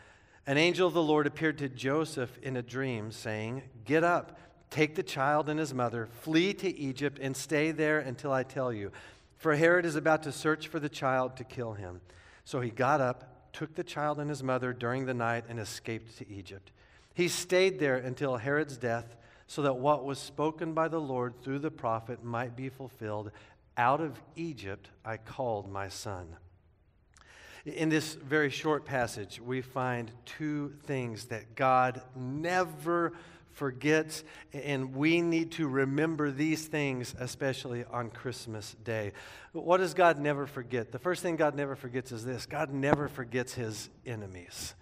an 0.47 0.59
angel 0.59 0.87
of 0.87 0.95
the 0.95 1.03
Lord 1.03 1.27
appeared 1.27 1.59
to 1.59 1.69
Joseph 1.69 2.39
in 2.43 2.57
a 2.57 2.63
dream, 2.63 3.11
saying, 3.11 3.63
Get 3.85 4.05
up, 4.05 4.39
take 4.71 4.95
the 4.95 5.03
child 5.03 5.49
and 5.49 5.59
his 5.59 5.75
mother, 5.75 6.09
flee 6.21 6.53
to 6.55 6.79
Egypt, 6.79 7.19
and 7.21 7.37
stay 7.37 7.73
there 7.73 7.99
until 7.99 8.33
I 8.33 8.43
tell 8.43 8.73
you. 8.73 8.93
For 9.39 9.57
Herod 9.57 9.85
is 9.87 9.97
about 9.97 10.23
to 10.25 10.33
search 10.33 10.69
for 10.69 10.79
the 10.79 10.89
child 10.89 11.37
to 11.39 11.45
kill 11.45 11.73
him. 11.73 12.01
So 12.47 12.61
he 12.61 12.71
got 12.71 13.01
up, 13.01 13.53
took 13.53 13.75
the 13.75 13.83
child 13.83 14.21
and 14.21 14.31
his 14.31 14.41
mother 14.41 14.73
during 14.73 15.05
the 15.05 15.13
night, 15.13 15.47
and 15.49 15.59
escaped 15.59 16.17
to 16.19 16.29
Egypt. 16.31 16.71
He 17.13 17.27
stayed 17.27 17.81
there 17.81 17.97
until 17.97 18.37
Herod's 18.37 18.77
death, 18.77 19.17
so 19.49 19.63
that 19.63 19.77
what 19.77 20.05
was 20.05 20.21
spoken 20.21 20.73
by 20.73 20.87
the 20.87 21.01
Lord 21.01 21.43
through 21.43 21.59
the 21.59 21.73
prophet 21.73 22.23
might 22.23 22.55
be 22.55 22.69
fulfilled 22.69 23.33
out 23.77 24.01
of 24.01 24.21
Egypt 24.37 24.91
I 25.05 25.17
called 25.17 25.69
my 25.69 25.89
son. 25.89 26.37
In 27.65 27.89
this 27.89 28.15
very 28.15 28.51
short 28.51 28.85
passage, 28.85 29.41
we 29.41 29.61
find 29.61 30.13
two 30.25 30.73
things 30.85 31.25
that 31.27 31.57
God 31.57 32.01
never 32.15 33.15
forgets, 33.57 34.23
and 34.53 34.95
we 34.95 35.23
need 35.23 35.53
to 35.53 35.67
remember 35.67 36.31
these 36.31 36.67
things, 36.67 37.15
especially 37.19 37.85
on 37.91 38.11
Christmas 38.11 38.77
Day. 38.85 39.13
What 39.53 39.79
does 39.79 39.95
God 39.95 40.19
never 40.19 40.47
forget? 40.47 40.93
The 40.93 40.99
first 40.99 41.23
thing 41.23 41.37
God 41.37 41.55
never 41.55 41.75
forgets 41.75 42.13
is 42.13 42.25
this 42.25 42.45
God 42.45 42.71
never 42.71 43.09
forgets 43.09 43.55
his 43.55 43.89
enemies. 44.05 44.75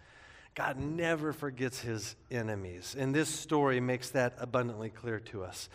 God 0.56 0.78
never 0.78 1.32
forgets 1.32 1.80
his 1.80 2.16
enemies. 2.30 2.96
And 2.98 3.14
this 3.14 3.28
story 3.28 3.80
makes 3.80 4.10
that 4.10 4.34
abundantly 4.38 4.90
clear 4.90 5.20
to 5.20 5.44
us. 5.44 5.68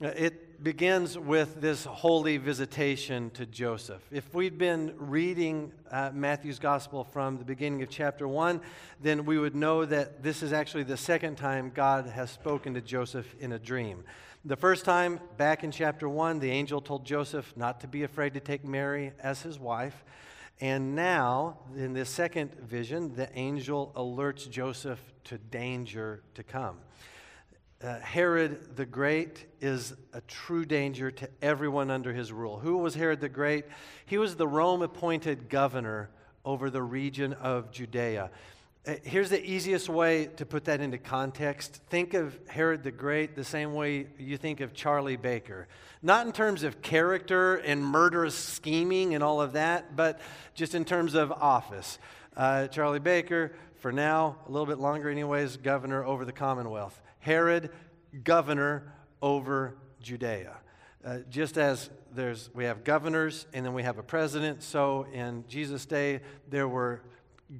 Uh, 0.00 0.06
it 0.14 0.62
begins 0.62 1.18
with 1.18 1.60
this 1.60 1.84
holy 1.84 2.36
visitation 2.36 3.30
to 3.30 3.44
Joseph. 3.44 4.00
If 4.12 4.32
we'd 4.32 4.56
been 4.56 4.94
reading 4.96 5.72
uh, 5.90 6.10
Matthew's 6.14 6.60
gospel 6.60 7.02
from 7.02 7.36
the 7.36 7.44
beginning 7.44 7.82
of 7.82 7.90
chapter 7.90 8.28
1, 8.28 8.60
then 9.02 9.24
we 9.24 9.40
would 9.40 9.56
know 9.56 9.84
that 9.84 10.22
this 10.22 10.44
is 10.44 10.52
actually 10.52 10.84
the 10.84 10.96
second 10.96 11.34
time 11.34 11.72
God 11.74 12.06
has 12.06 12.30
spoken 12.30 12.74
to 12.74 12.80
Joseph 12.80 13.26
in 13.40 13.50
a 13.50 13.58
dream. 13.58 14.04
The 14.44 14.54
first 14.54 14.84
time, 14.84 15.18
back 15.36 15.64
in 15.64 15.72
chapter 15.72 16.08
1, 16.08 16.38
the 16.38 16.50
angel 16.52 16.80
told 16.80 17.04
Joseph 17.04 17.52
not 17.56 17.80
to 17.80 17.88
be 17.88 18.04
afraid 18.04 18.34
to 18.34 18.40
take 18.40 18.64
Mary 18.64 19.10
as 19.18 19.42
his 19.42 19.58
wife. 19.58 20.04
And 20.60 20.94
now, 20.94 21.58
in 21.76 21.92
this 21.92 22.08
second 22.08 22.54
vision, 22.54 23.16
the 23.16 23.36
angel 23.36 23.92
alerts 23.96 24.48
Joseph 24.48 25.00
to 25.24 25.38
danger 25.38 26.22
to 26.34 26.44
come 26.44 26.76
uh, 27.82 28.00
Herod 28.00 28.76
the 28.76 28.86
Great 28.86 29.46
is 29.60 29.94
a 30.12 30.20
true 30.22 30.64
danger 30.64 31.10
to 31.12 31.28
everyone 31.40 31.90
under 31.90 32.12
his 32.12 32.32
rule. 32.32 32.58
Who 32.58 32.78
was 32.78 32.94
Herod 32.94 33.20
the 33.20 33.28
Great? 33.28 33.66
He 34.06 34.18
was 34.18 34.34
the 34.34 34.48
Rome 34.48 34.82
appointed 34.82 35.48
governor 35.48 36.10
over 36.44 36.70
the 36.70 36.82
region 36.82 37.34
of 37.34 37.70
Judea. 37.70 38.30
Uh, 38.86 38.94
here's 39.04 39.30
the 39.30 39.44
easiest 39.44 39.88
way 39.88 40.26
to 40.26 40.44
put 40.44 40.64
that 40.64 40.80
into 40.80 40.98
context. 40.98 41.80
Think 41.88 42.14
of 42.14 42.36
Herod 42.48 42.82
the 42.82 42.90
Great 42.90 43.36
the 43.36 43.44
same 43.44 43.74
way 43.74 44.08
you 44.18 44.36
think 44.36 44.60
of 44.60 44.74
Charlie 44.74 45.16
Baker. 45.16 45.68
Not 46.02 46.26
in 46.26 46.32
terms 46.32 46.64
of 46.64 46.82
character 46.82 47.56
and 47.56 47.84
murderous 47.84 48.34
scheming 48.34 49.14
and 49.14 49.22
all 49.22 49.40
of 49.40 49.52
that, 49.52 49.94
but 49.94 50.18
just 50.54 50.74
in 50.74 50.84
terms 50.84 51.14
of 51.14 51.30
office. 51.30 52.00
Uh, 52.36 52.66
Charlie 52.66 52.98
Baker, 52.98 53.52
for 53.76 53.92
now, 53.92 54.36
a 54.48 54.50
little 54.50 54.66
bit 54.66 54.78
longer, 54.78 55.08
anyways, 55.08 55.58
governor 55.58 56.04
over 56.04 56.24
the 56.24 56.32
Commonwealth. 56.32 57.00
Herod, 57.20 57.70
governor 58.24 58.92
over 59.20 59.76
Judea. 60.00 60.56
Uh, 61.04 61.18
just 61.30 61.58
as 61.58 61.90
there's, 62.12 62.50
we 62.54 62.64
have 62.64 62.84
governors 62.84 63.46
and 63.52 63.64
then 63.64 63.72
we 63.72 63.82
have 63.82 63.98
a 63.98 64.02
president, 64.02 64.62
so 64.62 65.06
in 65.12 65.44
Jesus' 65.48 65.86
day, 65.86 66.20
there 66.48 66.68
were 66.68 67.02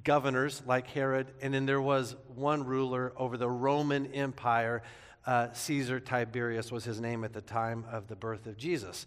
governors 0.03 0.61
like 0.65 0.87
Herod, 0.87 1.31
and 1.41 1.53
then 1.53 1.65
there 1.65 1.81
was 1.81 2.15
one 2.35 2.65
ruler 2.65 3.13
over 3.17 3.37
the 3.37 3.49
Roman 3.49 4.13
Empire. 4.13 4.83
Uh, 5.25 5.47
Caesar 5.53 5.99
Tiberius 5.99 6.71
was 6.71 6.83
his 6.83 6.99
name 6.99 7.23
at 7.23 7.33
the 7.33 7.41
time 7.41 7.85
of 7.91 8.07
the 8.07 8.15
birth 8.15 8.45
of 8.45 8.57
Jesus. 8.57 9.05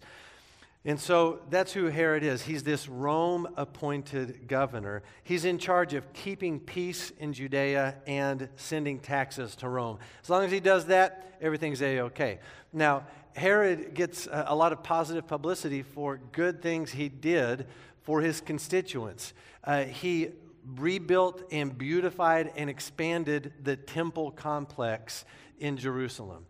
And 0.85 0.99
so 0.99 1.39
that's 1.49 1.71
who 1.71 1.85
Herod 1.85 2.23
is. 2.23 2.41
He's 2.41 2.63
this 2.63 2.89
Rome 2.89 3.47
appointed 3.55 4.47
governor. 4.49 5.01
He's 5.23 5.45
in 5.45 5.57
charge 5.57 5.93
of 5.93 6.11
keeping 6.11 6.59
peace 6.59 7.13
in 7.19 7.31
Judea 7.31 7.95
and 8.05 8.49
sending 8.57 8.99
taxes 8.99 9.55
to 9.57 9.69
Rome. 9.69 9.99
As 10.21 10.29
long 10.29 10.43
as 10.43 10.51
he 10.51 10.59
does 10.59 10.87
that, 10.87 11.37
everything's 11.41 11.81
a 11.81 12.01
okay. 12.01 12.39
Now, 12.73 13.05
Herod 13.35 13.93
gets 13.93 14.27
a 14.31 14.53
lot 14.53 14.73
of 14.73 14.83
positive 14.83 15.25
publicity 15.25 15.83
for 15.83 16.19
good 16.33 16.61
things 16.61 16.91
he 16.91 17.07
did 17.07 17.65
for 18.01 18.19
his 18.21 18.41
constituents. 18.41 19.33
Uh, 19.63 19.85
he 19.85 20.29
rebuilt 20.75 21.43
and 21.51 21.77
beautified 21.77 22.51
and 22.55 22.69
expanded 22.69 23.53
the 23.63 23.75
temple 23.75 24.31
complex 24.31 25.25
in 25.59 25.77
Jerusalem. 25.77 26.45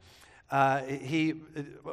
Uh, 0.54 0.84
he 0.84 1.34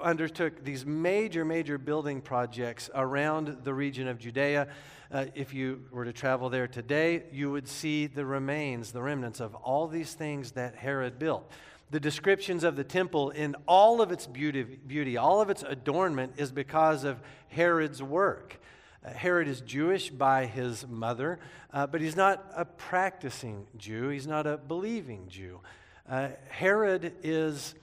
undertook 0.02 0.62
these 0.62 0.84
major, 0.84 1.46
major 1.46 1.78
building 1.78 2.20
projects 2.20 2.90
around 2.94 3.64
the 3.64 3.72
region 3.72 4.06
of 4.06 4.18
Judea. 4.18 4.68
Uh, 5.10 5.24
if 5.34 5.54
you 5.54 5.82
were 5.90 6.04
to 6.04 6.12
travel 6.12 6.50
there 6.50 6.68
today, 6.68 7.22
you 7.32 7.50
would 7.50 7.66
see 7.66 8.06
the 8.06 8.26
remains, 8.26 8.92
the 8.92 9.00
remnants 9.00 9.40
of 9.40 9.54
all 9.54 9.88
these 9.88 10.12
things 10.12 10.50
that 10.52 10.74
Herod 10.74 11.18
built. 11.18 11.50
The 11.90 12.00
descriptions 12.00 12.62
of 12.62 12.76
the 12.76 12.84
temple 12.84 13.30
in 13.30 13.56
all 13.66 14.02
of 14.02 14.12
its 14.12 14.26
beauty, 14.26 14.62
beauty 14.62 15.16
all 15.16 15.40
of 15.40 15.48
its 15.48 15.62
adornment, 15.62 16.34
is 16.36 16.52
because 16.52 17.04
of 17.04 17.18
Herod's 17.48 18.02
work. 18.02 18.60
Uh, 19.02 19.08
Herod 19.14 19.48
is 19.48 19.62
Jewish 19.62 20.10
by 20.10 20.44
his 20.44 20.86
mother, 20.86 21.38
uh, 21.72 21.86
but 21.86 22.02
he's 22.02 22.14
not 22.14 22.44
a 22.54 22.66
practicing 22.66 23.66
Jew. 23.78 24.10
He's 24.10 24.26
not 24.26 24.46
a 24.46 24.58
believing 24.58 25.28
Jew. 25.28 25.60
Uh, 26.06 26.28
Herod 26.50 27.14
is 27.22 27.74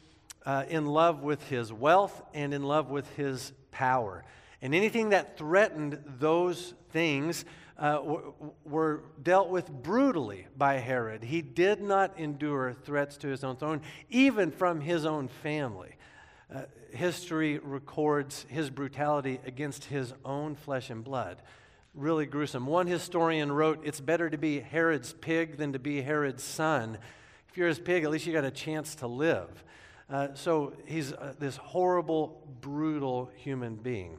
uh, 0.48 0.64
in 0.70 0.86
love 0.86 1.24
with 1.24 1.46
his 1.50 1.74
wealth 1.74 2.22
and 2.34 2.54
in 2.54 2.64
love 2.64 2.90
with 2.90 3.06
his 3.18 3.52
power. 3.70 4.24
And 4.62 4.74
anything 4.74 5.10
that 5.10 5.38
threatened 5.38 6.02
those 6.20 6.74
things 6.92 7.44
uh, 7.78 7.96
w- 7.98 8.34
were 8.64 9.04
dealt 9.22 9.50
with 9.50 9.70
brutally 9.70 10.48
by 10.58 10.76
Herod. 10.76 11.22
He 11.22 11.42
did 11.42 11.82
not 11.82 12.18
endure 12.18 12.74
threats 12.74 13.18
to 13.18 13.28
his 13.28 13.44
own 13.44 13.58
throne, 13.58 13.82
even 14.10 14.50
from 14.52 14.80
his 14.80 15.06
own 15.06 15.28
family. 15.28 15.98
Uh, 16.52 16.62
history 16.92 17.60
records 17.60 18.46
his 18.48 18.70
brutality 18.70 19.42
against 19.46 19.84
his 19.84 20.14
own 20.24 20.56
flesh 20.56 20.90
and 20.90 21.04
blood. 21.04 21.42
Really 21.94 22.26
gruesome. 22.26 22.66
One 22.66 22.88
historian 22.88 23.52
wrote, 23.52 23.82
It's 23.84 24.00
better 24.00 24.30
to 24.30 24.38
be 24.38 24.62
Herod's 24.62 25.12
pig 25.12 25.58
than 25.58 25.74
to 25.74 25.80
be 25.80 26.02
Herod's 26.02 26.44
son. 26.44 27.00
If 27.50 27.58
you're 27.58 27.68
his 27.68 27.80
pig, 27.80 28.06
at 28.06 28.12
least 28.12 28.26
you 28.26 28.32
got 28.32 28.46
a 28.46 28.52
chance 28.52 28.96
to 28.96 29.08
live. 29.08 29.66
Uh, 30.10 30.30
so 30.34 30.74
he's 30.86 31.14
uh, 31.14 31.34
this 31.38 31.58
horrible, 31.58 32.48
brutal 32.62 33.30
human 33.36 33.76
being. 33.76 34.18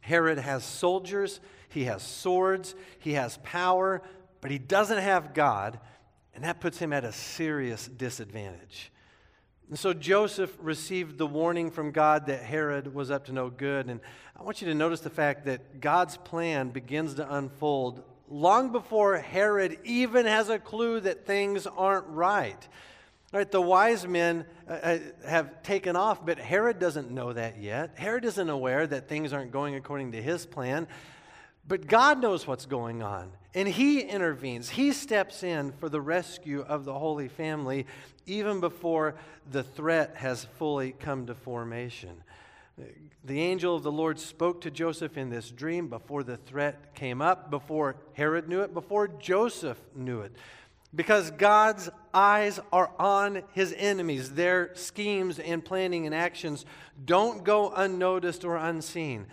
Herod 0.00 0.38
has 0.38 0.64
soldiers, 0.64 1.40
he 1.70 1.84
has 1.84 2.02
swords, 2.02 2.74
he 2.98 3.14
has 3.14 3.38
power, 3.42 4.02
but 4.42 4.50
he 4.50 4.58
doesn't 4.58 4.98
have 4.98 5.32
God, 5.32 5.80
and 6.34 6.44
that 6.44 6.60
puts 6.60 6.78
him 6.78 6.92
at 6.92 7.04
a 7.04 7.12
serious 7.12 7.88
disadvantage. 7.88 8.92
And 9.70 9.78
so 9.78 9.94
Joseph 9.94 10.54
received 10.60 11.16
the 11.16 11.26
warning 11.26 11.70
from 11.70 11.90
God 11.90 12.26
that 12.26 12.42
Herod 12.42 12.94
was 12.94 13.10
up 13.10 13.24
to 13.26 13.32
no 13.32 13.48
good. 13.48 13.88
And 13.88 14.00
I 14.38 14.42
want 14.42 14.60
you 14.60 14.68
to 14.68 14.74
notice 14.74 15.00
the 15.00 15.08
fact 15.08 15.46
that 15.46 15.80
God's 15.80 16.18
plan 16.18 16.68
begins 16.68 17.14
to 17.14 17.34
unfold 17.34 18.04
long 18.28 18.72
before 18.72 19.16
Herod 19.16 19.78
even 19.84 20.26
has 20.26 20.48
a 20.48 20.58
clue 20.58 21.00
that 21.00 21.26
things 21.26 21.66
aren't 21.66 22.06
right. 22.08 22.68
Right, 23.34 23.50
the 23.50 23.60
wise 23.60 24.06
men 24.06 24.44
uh, 24.68 24.72
uh, 24.74 24.98
have 25.26 25.60
taken 25.64 25.96
off, 25.96 26.24
but 26.24 26.38
Herod 26.38 26.78
doesn't 26.78 27.10
know 27.10 27.32
that 27.32 27.60
yet. 27.60 27.98
Herod 27.98 28.24
isn't 28.24 28.48
aware 28.48 28.86
that 28.86 29.08
things 29.08 29.32
aren't 29.32 29.50
going 29.50 29.74
according 29.74 30.12
to 30.12 30.22
his 30.22 30.46
plan. 30.46 30.86
But 31.66 31.88
God 31.88 32.22
knows 32.22 32.46
what's 32.46 32.66
going 32.66 33.02
on, 33.02 33.32
and 33.52 33.66
He 33.66 34.02
intervenes. 34.02 34.68
He 34.68 34.92
steps 34.92 35.42
in 35.42 35.72
for 35.72 35.88
the 35.88 36.00
rescue 36.00 36.60
of 36.60 36.84
the 36.84 36.94
Holy 36.94 37.26
Family 37.26 37.86
even 38.24 38.60
before 38.60 39.16
the 39.50 39.64
threat 39.64 40.14
has 40.18 40.44
fully 40.56 40.92
come 40.92 41.26
to 41.26 41.34
formation. 41.34 42.22
The 43.24 43.40
angel 43.40 43.74
of 43.74 43.82
the 43.82 43.90
Lord 43.90 44.20
spoke 44.20 44.60
to 44.60 44.70
Joseph 44.70 45.16
in 45.16 45.30
this 45.30 45.50
dream 45.50 45.88
before 45.88 46.22
the 46.22 46.36
threat 46.36 46.94
came 46.94 47.20
up, 47.20 47.50
before 47.50 47.96
Herod 48.12 48.48
knew 48.48 48.60
it, 48.60 48.74
before 48.74 49.08
Joseph 49.08 49.80
knew 49.96 50.20
it 50.20 50.36
because 50.94 51.30
God's 51.32 51.90
eyes 52.12 52.60
are 52.72 52.90
on 52.98 53.42
his 53.52 53.74
enemies. 53.76 54.32
Their 54.32 54.70
schemes 54.74 55.38
and 55.38 55.64
planning 55.64 56.06
and 56.06 56.14
actions 56.14 56.64
don't 57.04 57.44
go 57.44 57.70
unnoticed 57.70 58.44
or 58.44 58.56
unseen. 58.56 59.26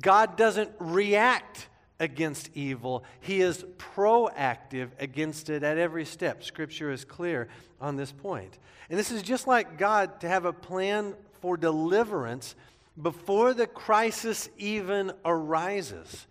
God 0.00 0.36
doesn't 0.36 0.70
react 0.78 1.68
against 2.00 2.50
evil, 2.54 3.04
he 3.20 3.40
is 3.40 3.64
proactive 3.78 4.88
against 4.98 5.48
it 5.48 5.62
at 5.62 5.78
every 5.78 6.04
step. 6.04 6.42
Scripture 6.42 6.90
is 6.90 7.04
clear 7.04 7.46
on 7.80 7.94
this 7.94 8.10
point. 8.10 8.58
And 8.90 8.98
this 8.98 9.12
is 9.12 9.22
just 9.22 9.46
like 9.46 9.78
God 9.78 10.20
to 10.22 10.28
have 10.28 10.44
a 10.44 10.52
plan 10.52 11.14
for 11.40 11.56
deliverance 11.56 12.56
before 13.00 13.54
the 13.54 13.68
crisis 13.68 14.48
even 14.58 15.12
arises. 15.24 16.26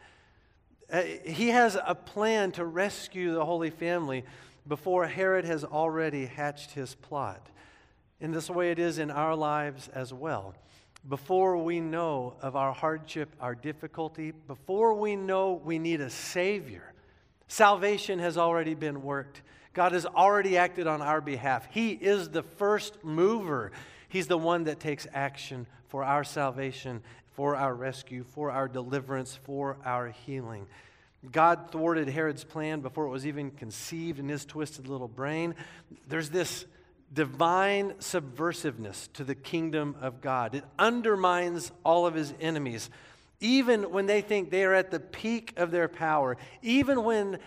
Uh, 0.91 1.03
he 1.25 1.49
has 1.49 1.77
a 1.81 1.95
plan 1.95 2.51
to 2.51 2.65
rescue 2.65 3.33
the 3.33 3.45
Holy 3.45 3.69
Family 3.69 4.25
before 4.67 5.07
Herod 5.07 5.45
has 5.45 5.63
already 5.63 6.25
hatched 6.25 6.71
his 6.71 6.95
plot. 6.95 7.49
In 8.19 8.31
this 8.31 8.49
way, 8.49 8.71
it 8.71 8.79
is 8.79 8.99
in 8.99 9.09
our 9.09 9.35
lives 9.35 9.89
as 9.89 10.13
well. 10.13 10.53
Before 11.09 11.57
we 11.57 11.79
know 11.79 12.35
of 12.41 12.55
our 12.55 12.71
hardship, 12.71 13.29
our 13.39 13.55
difficulty, 13.55 14.31
before 14.31 14.93
we 14.93 15.15
know 15.15 15.53
we 15.53 15.79
need 15.79 15.99
a 15.99 16.11
Savior, 16.11 16.93
salvation 17.47 18.19
has 18.19 18.37
already 18.37 18.75
been 18.75 19.01
worked. 19.01 19.41
God 19.73 19.93
has 19.93 20.05
already 20.05 20.57
acted 20.57 20.85
on 20.85 21.01
our 21.01 21.21
behalf. 21.21 21.67
He 21.71 21.91
is 21.91 22.29
the 22.29 22.43
first 22.43 23.03
mover. 23.03 23.71
He's 24.09 24.27
the 24.27 24.37
one 24.37 24.65
that 24.65 24.79
takes 24.79 25.07
action 25.13 25.65
for 25.87 26.03
our 26.03 26.23
salvation, 26.23 27.01
for 27.31 27.55
our 27.55 27.73
rescue, 27.73 28.23
for 28.23 28.51
our 28.51 28.67
deliverance, 28.67 29.35
for 29.35 29.77
our 29.83 30.09
healing. 30.09 30.67
God 31.29 31.71
thwarted 31.71 32.09
Herod's 32.09 32.43
plan 32.43 32.81
before 32.81 33.05
it 33.05 33.09
was 33.09 33.27
even 33.27 33.51
conceived 33.51 34.17
in 34.17 34.27
his 34.27 34.45
twisted 34.45 34.87
little 34.87 35.07
brain. 35.07 35.53
There's 36.07 36.29
this 36.29 36.65
divine 37.13 37.93
subversiveness 37.99 39.11
to 39.13 39.23
the 39.23 39.35
kingdom 39.35 39.95
of 40.01 40.21
God. 40.21 40.55
It 40.55 40.63
undermines 40.79 41.71
all 41.83 42.07
of 42.07 42.15
his 42.15 42.33
enemies, 42.39 42.89
even 43.39 43.91
when 43.91 44.05
they 44.05 44.21
think 44.21 44.49
they 44.49 44.63
are 44.63 44.73
at 44.73 44.89
the 44.89 44.99
peak 44.99 45.53
of 45.57 45.71
their 45.71 45.87
power, 45.87 46.37
even 46.61 47.03
when 47.03 47.37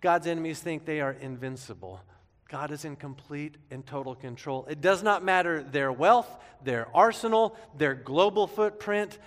God's 0.00 0.26
enemies 0.26 0.60
think 0.60 0.84
they 0.84 1.00
are 1.00 1.12
invincible. 1.12 2.00
God 2.48 2.70
is 2.70 2.84
in 2.84 2.96
complete 2.96 3.56
and 3.70 3.84
total 3.84 4.14
control. 4.14 4.66
It 4.70 4.80
does 4.80 5.02
not 5.02 5.24
matter 5.24 5.62
their 5.62 5.92
wealth, 5.92 6.28
their 6.62 6.88
arsenal, 6.94 7.56
their 7.76 7.94
global 7.94 8.46
footprint. 8.46 9.18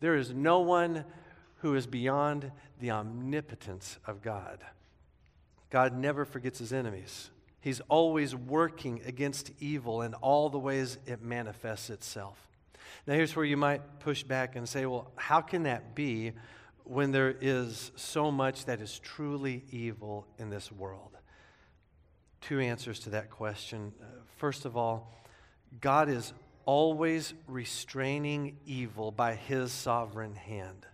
There 0.00 0.16
is 0.16 0.32
no 0.32 0.60
one 0.60 1.04
who 1.58 1.74
is 1.74 1.86
beyond 1.86 2.52
the 2.80 2.90
omnipotence 2.90 3.98
of 4.06 4.22
God. 4.22 4.60
God 5.70 5.96
never 5.96 6.24
forgets 6.24 6.58
his 6.58 6.72
enemies. 6.72 7.30
He's 7.60 7.80
always 7.88 8.34
working 8.34 9.02
against 9.04 9.50
evil 9.60 10.02
in 10.02 10.14
all 10.14 10.48
the 10.48 10.58
ways 10.58 10.98
it 11.06 11.22
manifests 11.22 11.90
itself. 11.90 12.38
Now, 13.06 13.14
here's 13.14 13.34
where 13.34 13.44
you 13.44 13.56
might 13.56 14.00
push 14.00 14.22
back 14.22 14.56
and 14.56 14.68
say, 14.68 14.86
well, 14.86 15.10
how 15.16 15.40
can 15.40 15.64
that 15.64 15.94
be 15.94 16.32
when 16.84 17.10
there 17.10 17.34
is 17.40 17.90
so 17.96 18.30
much 18.30 18.64
that 18.66 18.80
is 18.80 18.98
truly 18.98 19.64
evil 19.70 20.26
in 20.38 20.50
this 20.50 20.70
world? 20.70 21.16
Two 22.40 22.60
answers 22.60 23.00
to 23.00 23.10
that 23.10 23.30
question. 23.30 23.92
Uh, 24.00 24.04
first 24.36 24.64
of 24.64 24.76
all, 24.76 25.12
God 25.80 26.08
is 26.08 26.32
always 26.64 27.34
restraining 27.46 28.58
evil 28.66 29.10
by 29.10 29.34
his 29.34 29.72
sovereign 29.72 30.34
hand. 30.34 30.86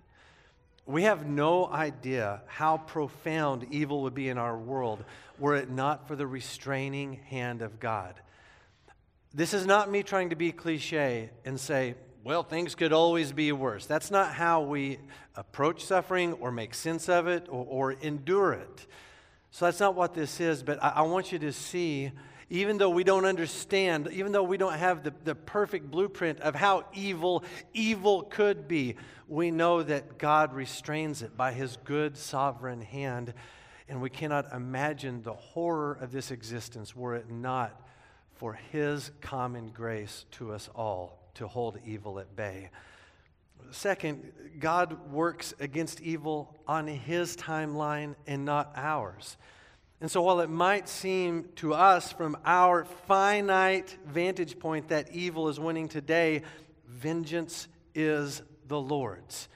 We 0.87 1.05
have 1.05 1.27
no 1.27 1.67
idea 1.67 2.43
how 2.47 2.77
profound 2.77 3.67
evil 3.71 4.03
would 4.03 4.15
be 4.15 4.29
in 4.29 4.37
our 4.37 4.57
world 4.57 5.05
were 5.39 5.57
it 5.57 5.71
not 5.71 6.07
for 6.07 6.15
the 6.15 6.27
restraining 6.27 7.15
hand 7.15 7.63
of 7.63 7.81
God. 7.81 8.15
This 9.33 9.55
is 9.55 9.67
not 9.67 9.91
me 9.91 10.03
trying 10.03 10.31
to 10.31 10.37
be 10.37 10.53
cliche 10.53 11.31
and 11.45 11.59
say, 11.59 11.95
well, 12.23 12.43
things 12.43 12.75
could 12.75 12.93
always 12.93 13.33
be 13.33 13.51
worse. 13.53 13.87
That's 13.87 14.11
not 14.11 14.33
how 14.33 14.63
we 14.63 14.99
approach 15.37 15.85
suffering 15.85 16.35
or 16.35 16.53
make 16.53 16.75
sense 16.75 17.09
of 17.09 17.27
it 17.27 17.47
or, 17.49 17.67
or 17.69 17.93
endure 17.93 18.53
it. 18.53 18.87
So 19.51 19.65
that's 19.65 19.81
not 19.81 19.95
what 19.95 20.15
this 20.15 20.41
is, 20.41 20.63
but 20.63 20.83
I, 20.83 20.91
I 20.97 21.03
want 21.03 21.33
you 21.33 21.39
to 21.41 21.53
see 21.53 22.13
even 22.51 22.79
though 22.79 22.91
we 22.91 23.05
don't 23.05 23.25
understand, 23.25 24.09
even 24.13 24.33
though 24.33 24.43
we 24.43 24.57
don't 24.57 24.75
have 24.75 25.03
the, 25.03 25.13
the 25.25 25.35
perfect 25.35 25.91
blueprint 25.91 26.41
of 26.41 26.55
how 26.55 26.85
evil 26.95 27.45
evil 27.73 28.23
could 28.23 28.69
be, 28.69 28.97
we 29.29 29.51
know 29.51 29.83
that 29.83 30.19
God 30.19 30.53
restrains 30.53 31.23
it 31.23 31.37
by 31.37 31.53
his 31.53 31.79
good 31.85 32.17
sovereign 32.17 32.83
hand. 32.83 33.35
And 33.89 34.01
we 34.01 34.11
cannot 34.11 34.53
imagine 34.53 35.23
the 35.23 35.35
horror 35.35 35.99
of 36.01 36.11
this 36.13 36.31
existence 36.31 36.97
were 36.97 37.15
it 37.15 37.31
not 37.31 37.81
for 38.35 38.55
his 38.73 39.11
common 39.21 39.69
grace 39.69 40.25
to 40.33 40.53
us 40.53 40.69
all 40.75 41.19
to 41.35 41.47
hold 41.47 41.79
evil 41.85 42.19
at 42.19 42.35
bay. 42.35 42.71
Second, 43.71 44.33
God 44.61 45.11
works 45.11 45.55
against 45.59 46.01
evil 46.01 46.55
on 46.67 46.87
his 46.87 47.37
timeline 47.37 48.15
and 48.27 48.45
not 48.45 48.73
ours. 48.77 49.37
And 50.01 50.11
so, 50.11 50.23
while 50.23 50.41
it 50.41 50.51
might 50.51 50.89
seem 50.89 51.49
to 51.57 51.73
us 51.73 52.13
from 52.13 52.37
our 52.45 52.85
finite 52.85 53.97
vantage 54.07 54.59
point 54.59 54.89
that 54.89 55.13
evil 55.13 55.49
is 55.49 55.59
winning 55.59 55.89
today, 55.89 56.43
vengeance 56.87 57.69
is 57.95 58.43
the 58.67 58.81
Lord's. 58.81 59.49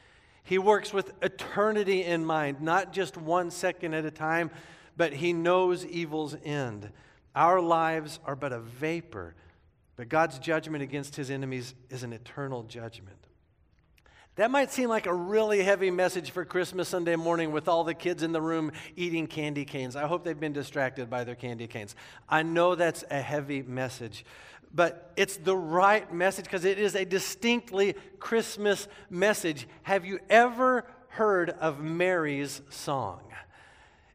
He 0.44 0.58
works 0.58 0.92
with 0.92 1.12
eternity 1.22 2.04
in 2.04 2.24
mind, 2.24 2.62
not 2.62 2.92
just 2.92 3.16
one 3.18 3.50
second 3.50 3.92
at 3.92 4.06
a 4.06 4.10
time, 4.10 4.50
but 4.96 5.12
He 5.12 5.32
knows 5.34 5.84
evil's 5.84 6.34
end. 6.42 6.90
Our 7.34 7.60
lives 7.60 8.18
are 8.24 8.36
but 8.36 8.52
a 8.52 8.60
vapor, 8.60 9.34
but 9.96 10.08
God's 10.08 10.38
judgment 10.38 10.82
against 10.82 11.16
His 11.16 11.30
enemies 11.30 11.74
is 11.90 12.02
an 12.02 12.14
eternal 12.14 12.62
judgment. 12.62 13.17
That 14.38 14.52
might 14.52 14.70
seem 14.70 14.88
like 14.88 15.06
a 15.06 15.12
really 15.12 15.64
heavy 15.64 15.90
message 15.90 16.30
for 16.30 16.44
Christmas 16.44 16.88
Sunday 16.88 17.16
morning 17.16 17.50
with 17.50 17.66
all 17.66 17.82
the 17.82 17.92
kids 17.92 18.22
in 18.22 18.30
the 18.30 18.40
room 18.40 18.70
eating 18.94 19.26
candy 19.26 19.64
canes. 19.64 19.96
I 19.96 20.06
hope 20.06 20.22
they've 20.22 20.38
been 20.38 20.52
distracted 20.52 21.10
by 21.10 21.24
their 21.24 21.34
candy 21.34 21.66
canes. 21.66 21.96
I 22.28 22.44
know 22.44 22.76
that's 22.76 23.02
a 23.10 23.20
heavy 23.20 23.62
message, 23.62 24.24
but 24.72 25.10
it's 25.16 25.38
the 25.38 25.56
right 25.56 26.14
message 26.14 26.44
because 26.44 26.64
it 26.64 26.78
is 26.78 26.94
a 26.94 27.04
distinctly 27.04 27.96
Christmas 28.20 28.86
message. 29.10 29.66
Have 29.82 30.04
you 30.04 30.20
ever 30.30 30.86
heard 31.08 31.50
of 31.50 31.80
Mary's 31.80 32.62
song? 32.70 33.22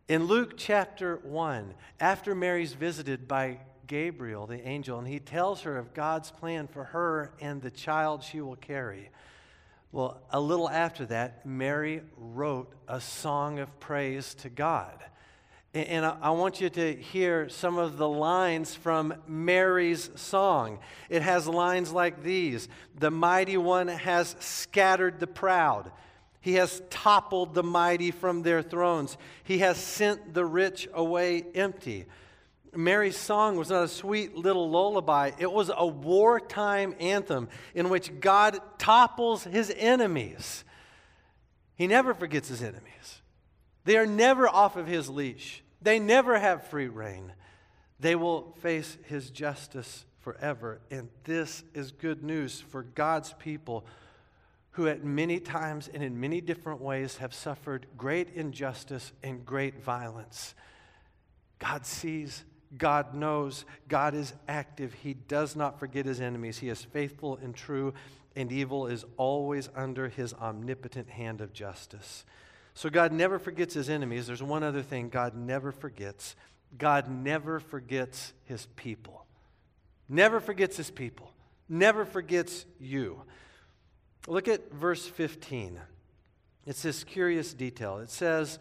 In 0.08 0.28
Luke 0.28 0.54
chapter 0.56 1.18
1, 1.24 1.74
after 2.00 2.34
Mary's 2.34 2.72
visited 2.72 3.28
by 3.28 3.60
Gabriel, 3.88 4.48
the 4.48 4.66
angel, 4.66 5.00
and 5.00 5.08
he 5.10 5.20
tells 5.20 5.64
her 5.64 5.78
of 5.78 5.94
God's 5.94 6.32
plan 6.32 6.70
for 6.70 6.86
her 6.86 7.34
and 7.42 7.62
the 7.62 7.72
child 7.72 8.24
she 8.24 8.40
will 8.40 8.56
carry. 8.56 9.10
Well, 9.94 10.20
a 10.32 10.40
little 10.40 10.68
after 10.68 11.06
that, 11.06 11.46
Mary 11.46 12.02
wrote 12.18 12.74
a 12.88 13.00
song 13.00 13.60
of 13.60 13.80
praise 13.80 14.34
to 14.40 14.50
God. 14.50 15.04
And 15.76 16.04
I 16.04 16.32
want 16.32 16.60
you 16.60 16.72
to 16.72 16.96
hear 16.96 17.48
some 17.48 17.78
of 17.78 17.98
the 17.98 18.10
lines 18.10 18.74
from 18.74 19.14
Mary's 19.28 20.10
song. 20.16 20.80
It 21.10 21.22
has 21.22 21.48
lines 21.48 21.92
like 21.92 22.24
these 22.24 22.70
The 22.98 23.12
mighty 23.12 23.56
one 23.56 23.88
has 23.88 24.36
scattered 24.40 25.20
the 25.20 25.28
proud, 25.28 25.92
he 26.42 26.56
has 26.56 26.82
toppled 26.90 27.54
the 27.54 27.62
mighty 27.62 28.10
from 28.10 28.42
their 28.42 28.64
thrones, 28.64 29.16
he 29.44 29.60
has 29.60 29.78
sent 29.78 30.34
the 30.34 30.44
rich 30.44 30.90
away 30.92 31.46
empty. 31.54 32.08
Mary's 32.76 33.18
song 33.18 33.56
was 33.56 33.70
not 33.70 33.84
a 33.84 33.88
sweet 33.88 34.36
little 34.36 34.70
lullaby, 34.70 35.32
it 35.38 35.52
was 35.52 35.72
a 35.76 35.86
wartime 35.86 36.96
anthem 37.00 37.50
in 37.74 37.90
which 37.90 38.20
God 38.20 38.60
topples 38.78 39.44
his 39.44 39.74
enemies. 39.76 40.64
He 41.76 41.88
never 41.88 42.14
forgets 42.14 42.50
his 42.50 42.62
enemies. 42.62 43.22
They 43.86 43.98
are 43.98 44.06
never 44.06 44.48
off 44.48 44.76
of 44.78 44.88
his 44.88 45.10
leash, 45.10 45.64
they 45.82 46.00
never 46.00 46.40
have 46.40 46.68
free 46.68 46.88
rein. 46.88 47.34
They 48.00 48.16
will 48.16 48.54
face 48.62 48.98
his 49.06 49.30
justice 49.30 50.04
forever. 50.20 50.82
And 50.92 51.08
this 51.24 51.64
is 51.74 51.92
good 51.92 52.22
news 52.22 52.60
for 52.60 52.84
God's 52.84 53.34
people 53.40 53.86
who, 54.72 54.88
at 54.88 55.06
many 55.06 55.40
times 55.40 55.90
and 55.94 56.04
in 56.04 56.20
many 56.20 56.42
different 56.42 56.82
ways, 56.82 57.18
have 57.18 57.34
suffered 57.34 57.86
great 57.98 58.30
injustice 58.36 59.14
and 59.24 59.46
great 59.46 59.82
violence. 59.82 60.56
God 61.60 61.86
sees 61.86 62.44
God 62.78 63.14
knows. 63.14 63.66
God 63.88 64.16
is 64.16 64.34
active. 64.48 64.94
He 64.94 65.14
does 65.14 65.56
not 65.56 65.80
forget 65.80 66.06
his 66.06 66.22
enemies. 66.22 66.60
He 66.60 66.70
is 66.70 66.84
faithful 66.84 67.40
and 67.42 67.56
true, 67.56 67.94
and 68.36 68.52
evil 68.52 68.88
is 68.88 69.06
always 69.18 69.70
under 69.76 70.10
his 70.10 70.34
omnipotent 70.34 71.10
hand 71.10 71.42
of 71.42 71.54
justice. 71.54 72.26
So 72.74 72.90
God 72.90 73.12
never 73.12 73.38
forgets 73.38 73.76
his 73.76 73.90
enemies. 73.90 74.26
There's 74.26 74.42
one 74.42 74.64
other 74.64 74.82
thing 74.82 75.10
God 75.10 75.36
never 75.36 75.72
forgets 75.72 76.36
God 76.78 77.10
never 77.10 77.60
forgets 77.60 78.34
his 78.46 78.66
people. 78.76 79.26
Never 80.10 80.40
forgets 80.40 80.78
his 80.78 80.90
people. 80.90 81.32
Never 81.70 82.06
forgets 82.06 82.66
you. 82.80 83.22
Look 84.28 84.48
at 84.48 84.72
verse 84.72 85.06
15. 85.06 85.80
It's 86.66 86.82
this 86.82 87.04
curious 87.04 87.54
detail. 87.54 88.00
It 88.00 88.10
says, 88.10 88.60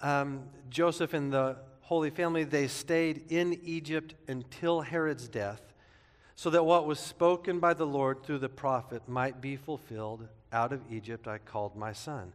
um, 0.00 0.44
Joseph 0.70 1.14
and 1.14 1.32
the 1.32 1.56
Holy 1.92 2.08
Family, 2.08 2.44
they 2.44 2.68
stayed 2.68 3.30
in 3.30 3.60
Egypt 3.64 4.14
until 4.26 4.80
Herod's 4.80 5.28
death, 5.28 5.60
so 6.36 6.48
that 6.48 6.64
what 6.64 6.86
was 6.86 6.98
spoken 6.98 7.58
by 7.58 7.74
the 7.74 7.84
Lord 7.84 8.24
through 8.24 8.38
the 8.38 8.48
prophet 8.48 9.06
might 9.06 9.42
be 9.42 9.56
fulfilled. 9.56 10.26
Out 10.54 10.72
of 10.72 10.80
Egypt 10.90 11.28
I 11.28 11.36
called 11.36 11.76
my 11.76 11.92
son. 11.92 12.32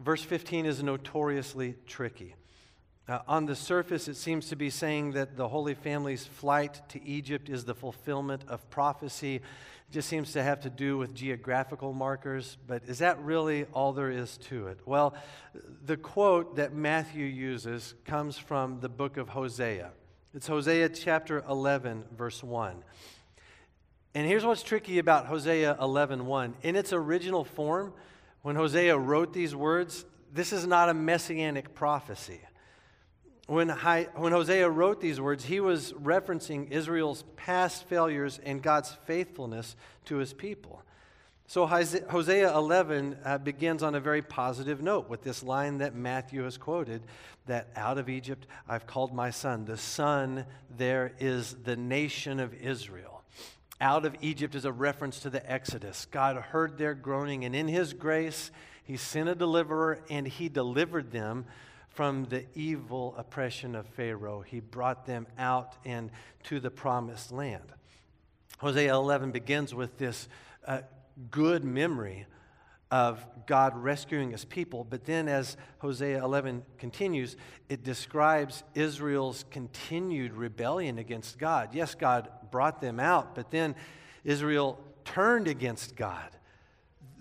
Verse 0.00 0.22
15 0.22 0.64
is 0.64 0.82
notoriously 0.82 1.74
tricky. 1.86 2.36
Uh, 3.08 3.20
on 3.28 3.46
the 3.46 3.54
surface, 3.54 4.08
it 4.08 4.16
seems 4.16 4.48
to 4.48 4.56
be 4.56 4.68
saying 4.68 5.12
that 5.12 5.36
the 5.36 5.46
Holy 5.46 5.74
Family's 5.74 6.26
flight 6.26 6.80
to 6.88 7.02
Egypt 7.06 7.48
is 7.48 7.64
the 7.64 7.74
fulfillment 7.74 8.42
of 8.48 8.68
prophecy 8.68 9.36
It 9.36 9.92
just 9.92 10.08
seems 10.08 10.32
to 10.32 10.42
have 10.42 10.62
to 10.62 10.70
do 10.70 10.98
with 10.98 11.14
geographical 11.14 11.92
markers, 11.92 12.58
but 12.66 12.82
is 12.88 12.98
that 12.98 13.20
really 13.20 13.64
all 13.72 13.92
there 13.92 14.10
is 14.10 14.36
to 14.48 14.66
it? 14.66 14.80
Well, 14.84 15.14
the 15.84 15.96
quote 15.96 16.56
that 16.56 16.74
Matthew 16.74 17.26
uses 17.26 17.94
comes 18.04 18.38
from 18.38 18.80
the 18.80 18.88
book 18.88 19.18
of 19.18 19.28
Hosea. 19.28 19.92
It's 20.34 20.48
Hosea 20.48 20.88
chapter 20.88 21.44
11, 21.48 22.06
verse 22.18 22.42
1. 22.42 22.82
And 24.16 24.26
here's 24.26 24.44
what's 24.44 24.64
tricky 24.64 24.98
about 24.98 25.26
Hosea 25.26 25.76
11:1. 25.80 26.54
In 26.62 26.74
its 26.74 26.92
original 26.92 27.44
form, 27.44 27.92
when 28.42 28.56
Hosea 28.56 28.98
wrote 28.98 29.32
these 29.32 29.54
words, 29.54 30.04
this 30.32 30.52
is 30.52 30.66
not 30.66 30.88
a 30.88 30.94
messianic 30.94 31.72
prophecy 31.72 32.40
when, 33.46 33.68
when 33.68 34.32
Hosea 34.32 34.68
wrote 34.68 35.00
these 35.00 35.20
words, 35.20 35.44
he 35.44 35.60
was 35.60 35.92
referencing 35.92 36.70
Israel's 36.70 37.24
past 37.36 37.84
failures 37.84 38.40
and 38.44 38.60
God's 38.60 38.96
faithfulness 39.06 39.76
to 40.06 40.16
his 40.16 40.32
people. 40.32 40.82
So 41.48 41.64
Hosea 41.64 42.52
11 42.52 43.18
uh, 43.24 43.38
begins 43.38 43.84
on 43.84 43.94
a 43.94 44.00
very 44.00 44.20
positive 44.20 44.82
note 44.82 45.08
with 45.08 45.22
this 45.22 45.44
line 45.44 45.78
that 45.78 45.94
Matthew 45.94 46.42
has 46.42 46.58
quoted 46.58 47.02
that 47.46 47.68
out 47.76 47.98
of 47.98 48.08
Egypt 48.08 48.48
I've 48.68 48.88
called 48.88 49.14
my 49.14 49.30
son. 49.30 49.64
The 49.64 49.76
son 49.76 50.44
there 50.76 51.12
is 51.20 51.54
the 51.62 51.76
nation 51.76 52.40
of 52.40 52.52
Israel. 52.52 53.22
Out 53.80 54.04
of 54.04 54.16
Egypt 54.22 54.56
is 54.56 54.64
a 54.64 54.72
reference 54.72 55.20
to 55.20 55.30
the 55.30 55.50
Exodus. 55.50 56.08
God 56.10 56.36
heard 56.36 56.78
their 56.78 56.94
groaning, 56.94 57.44
and 57.44 57.54
in 57.54 57.68
his 57.68 57.92
grace, 57.92 58.50
he 58.82 58.96
sent 58.96 59.28
a 59.28 59.34
deliverer, 59.34 60.00
and 60.10 60.26
he 60.26 60.48
delivered 60.48 61.12
them 61.12 61.44
from 61.96 62.26
the 62.26 62.44
evil 62.54 63.14
oppression 63.16 63.74
of 63.74 63.86
Pharaoh. 63.86 64.42
He 64.42 64.60
brought 64.60 65.06
them 65.06 65.26
out 65.38 65.76
and 65.84 66.10
to 66.44 66.60
the 66.60 66.70
promised 66.70 67.32
land. 67.32 67.72
Hosea 68.58 68.94
11 68.94 69.32
begins 69.32 69.74
with 69.74 69.96
this 69.96 70.28
uh, 70.66 70.82
good 71.30 71.64
memory 71.64 72.26
of 72.90 73.24
God 73.46 73.74
rescuing 73.76 74.30
his 74.30 74.44
people. 74.44 74.84
But 74.84 75.06
then, 75.06 75.26
as 75.26 75.56
Hosea 75.78 76.22
11 76.22 76.64
continues, 76.76 77.34
it 77.70 77.82
describes 77.82 78.62
Israel's 78.74 79.46
continued 79.50 80.34
rebellion 80.34 80.98
against 80.98 81.38
God. 81.38 81.70
Yes, 81.74 81.94
God 81.94 82.28
brought 82.50 82.82
them 82.82 83.00
out, 83.00 83.34
but 83.34 83.50
then 83.50 83.74
Israel 84.22 84.78
turned 85.06 85.48
against 85.48 85.96
God. 85.96 86.35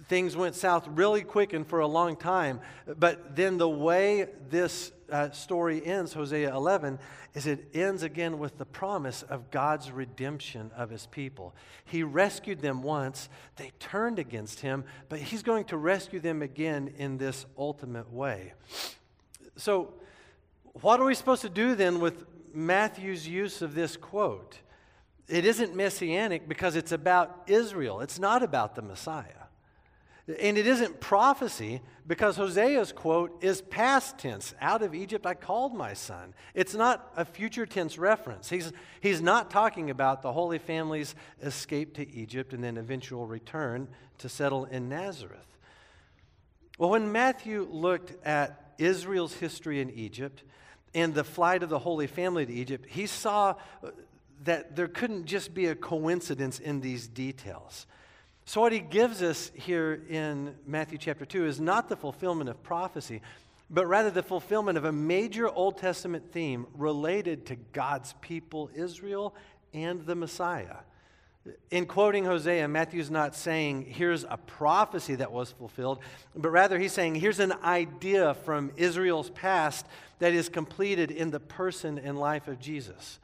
Things 0.07 0.35
went 0.35 0.55
south 0.55 0.87
really 0.87 1.23
quick 1.23 1.53
and 1.53 1.65
for 1.65 1.79
a 1.79 1.87
long 1.87 2.15
time. 2.15 2.59
But 2.85 3.35
then, 3.35 3.57
the 3.57 3.69
way 3.69 4.27
this 4.49 4.91
uh, 5.11 5.31
story 5.31 5.83
ends, 5.85 6.13
Hosea 6.13 6.53
11, 6.53 6.99
is 7.33 7.47
it 7.47 7.69
ends 7.73 8.03
again 8.03 8.37
with 8.37 8.57
the 8.57 8.65
promise 8.65 9.23
of 9.23 9.51
God's 9.51 9.91
redemption 9.91 10.71
of 10.75 10.89
his 10.89 11.07
people. 11.07 11.55
He 11.85 12.03
rescued 12.03 12.61
them 12.61 12.83
once, 12.83 13.29
they 13.55 13.71
turned 13.79 14.19
against 14.19 14.61
him, 14.61 14.85
but 15.09 15.19
he's 15.19 15.43
going 15.43 15.65
to 15.65 15.77
rescue 15.77 16.19
them 16.19 16.41
again 16.41 16.93
in 16.97 17.17
this 17.17 17.45
ultimate 17.57 18.11
way. 18.11 18.53
So, 19.57 19.93
what 20.81 20.99
are 20.99 21.05
we 21.05 21.15
supposed 21.15 21.41
to 21.41 21.49
do 21.49 21.73
then 21.75 21.99
with 21.99 22.25
Matthew's 22.53 23.27
use 23.27 23.61
of 23.61 23.75
this 23.75 23.97
quote? 23.97 24.59
It 25.27 25.45
isn't 25.45 25.75
messianic 25.75 26.47
because 26.47 26.75
it's 26.75 26.91
about 26.91 27.43
Israel, 27.47 28.01
it's 28.01 28.19
not 28.19 28.43
about 28.43 28.75
the 28.75 28.81
Messiah. 28.81 29.44
And 30.27 30.57
it 30.57 30.65
isn't 30.65 30.99
prophecy 30.99 31.81
because 32.07 32.37
Hosea's 32.37 32.91
quote 32.91 33.43
is 33.43 33.61
past 33.61 34.17
tense. 34.17 34.55
Out 34.59 34.81
of 34.81 34.95
Egypt 34.95 35.25
I 35.25 35.35
called 35.35 35.75
my 35.75 35.93
son. 35.93 36.33
It's 36.55 36.73
not 36.73 37.11
a 37.15 37.25
future 37.25 37.67
tense 37.67 37.99
reference. 37.99 38.49
He's, 38.49 38.71
he's 39.01 39.21
not 39.21 39.51
talking 39.51 39.91
about 39.91 40.23
the 40.23 40.33
Holy 40.33 40.57
Family's 40.57 41.13
escape 41.43 41.93
to 41.95 42.09
Egypt 42.09 42.53
and 42.53 42.63
then 42.63 42.77
eventual 42.77 43.27
return 43.27 43.87
to 44.17 44.27
settle 44.27 44.65
in 44.65 44.89
Nazareth. 44.89 45.57
Well, 46.79 46.89
when 46.89 47.11
Matthew 47.11 47.67
looked 47.69 48.13
at 48.25 48.73
Israel's 48.79 49.35
history 49.35 49.79
in 49.79 49.91
Egypt 49.91 50.43
and 50.95 51.13
the 51.13 51.23
flight 51.23 51.61
of 51.61 51.69
the 51.69 51.79
Holy 51.79 52.07
Family 52.07 52.47
to 52.47 52.53
Egypt, 52.53 52.87
he 52.89 53.05
saw 53.05 53.55
that 54.43 54.75
there 54.75 54.87
couldn't 54.87 55.25
just 55.25 55.53
be 55.53 55.67
a 55.67 55.75
coincidence 55.75 56.59
in 56.59 56.81
these 56.81 57.07
details. 57.07 57.85
So, 58.47 58.61
what 58.61 58.71
he 58.71 58.79
gives 58.79 59.23
us 59.23 59.51
here 59.55 60.03
in 60.07 60.53
Matthew 60.67 60.99
chapter 60.99 61.25
2 61.25 61.47
is 61.47 61.59
not 61.59 61.89
the 61.89 61.95
fulfillment 61.95 62.47
of 62.47 62.61
prophecy, 62.61 63.21
but 63.71 63.87
rather 63.87 64.11
the 64.11 64.21
fulfillment 64.21 64.77
of 64.77 64.85
a 64.85 64.91
major 64.91 65.49
Old 65.49 65.79
Testament 65.79 66.31
theme 66.31 66.67
related 66.75 67.47
to 67.47 67.55
God's 67.55 68.13
people, 68.21 68.69
Israel, 68.75 69.33
and 69.73 70.05
the 70.05 70.13
Messiah. 70.13 70.77
In 71.71 71.87
quoting 71.87 72.25
Hosea, 72.25 72.67
Matthew's 72.67 73.09
not 73.09 73.35
saying, 73.35 73.85
here's 73.89 74.23
a 74.23 74.37
prophecy 74.37 75.15
that 75.15 75.31
was 75.31 75.51
fulfilled, 75.51 75.99
but 76.35 76.49
rather 76.49 76.77
he's 76.77 76.93
saying, 76.93 77.15
here's 77.15 77.39
an 77.39 77.53
idea 77.63 78.35
from 78.35 78.71
Israel's 78.77 79.31
past 79.31 79.87
that 80.19 80.33
is 80.33 80.49
completed 80.49 81.09
in 81.09 81.31
the 81.31 81.39
person 81.39 81.97
and 81.97 82.19
life 82.19 82.47
of 82.47 82.59
Jesus. 82.59 83.19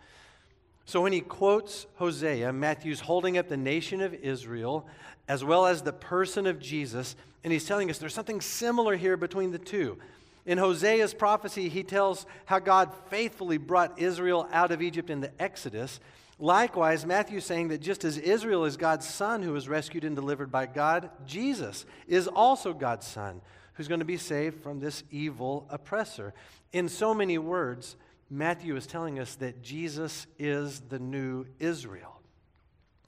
So 0.85 1.01
when 1.01 1.13
he 1.13 1.21
quotes 1.21 1.85
Hosea, 1.95 2.51
Matthew's 2.51 2.99
holding 2.99 3.37
up 3.37 3.47
the 3.47 3.57
nation 3.57 4.01
of 4.01 4.13
Israel 4.13 4.87
as 5.27 5.43
well 5.43 5.65
as 5.65 5.81
the 5.81 5.93
person 5.93 6.47
of 6.47 6.59
Jesus, 6.59 7.15
and 7.43 7.53
he's 7.53 7.65
telling 7.65 7.89
us 7.89 7.97
there's 7.97 8.13
something 8.13 8.41
similar 8.41 8.95
here 8.95 9.15
between 9.15 9.51
the 9.51 9.59
two. 9.59 9.97
In 10.45 10.57
Hosea's 10.57 11.13
prophecy, 11.13 11.69
he 11.69 11.83
tells 11.83 12.25
how 12.45 12.59
God 12.59 12.91
faithfully 13.09 13.57
brought 13.57 13.99
Israel 13.99 14.47
out 14.51 14.71
of 14.71 14.81
Egypt 14.81 15.09
in 15.09 15.21
the 15.21 15.31
Exodus. 15.39 15.99
Likewise, 16.39 17.05
Matthew's 17.05 17.45
saying 17.45 17.67
that 17.67 17.81
just 17.81 18.03
as 18.03 18.17
Israel 18.17 18.65
is 18.65 18.75
God's 18.75 19.07
son 19.07 19.43
who 19.43 19.53
was 19.53 19.69
rescued 19.69 20.03
and 20.03 20.15
delivered 20.15 20.51
by 20.51 20.65
God, 20.65 21.11
Jesus 21.25 21.85
is 22.07 22.27
also 22.27 22.73
God's 22.73 23.05
son 23.05 23.41
who's 23.73 23.87
going 23.87 23.99
to 23.99 24.05
be 24.05 24.17
saved 24.17 24.61
from 24.61 24.79
this 24.79 25.03
evil 25.11 25.67
oppressor. 25.69 26.33
In 26.73 26.89
so 26.89 27.13
many 27.13 27.37
words, 27.37 27.95
Matthew 28.33 28.77
is 28.77 28.87
telling 28.87 29.19
us 29.19 29.35
that 29.35 29.61
Jesus 29.61 30.25
is 30.39 30.79
the 30.79 30.99
new 30.99 31.45
Israel. 31.59 32.21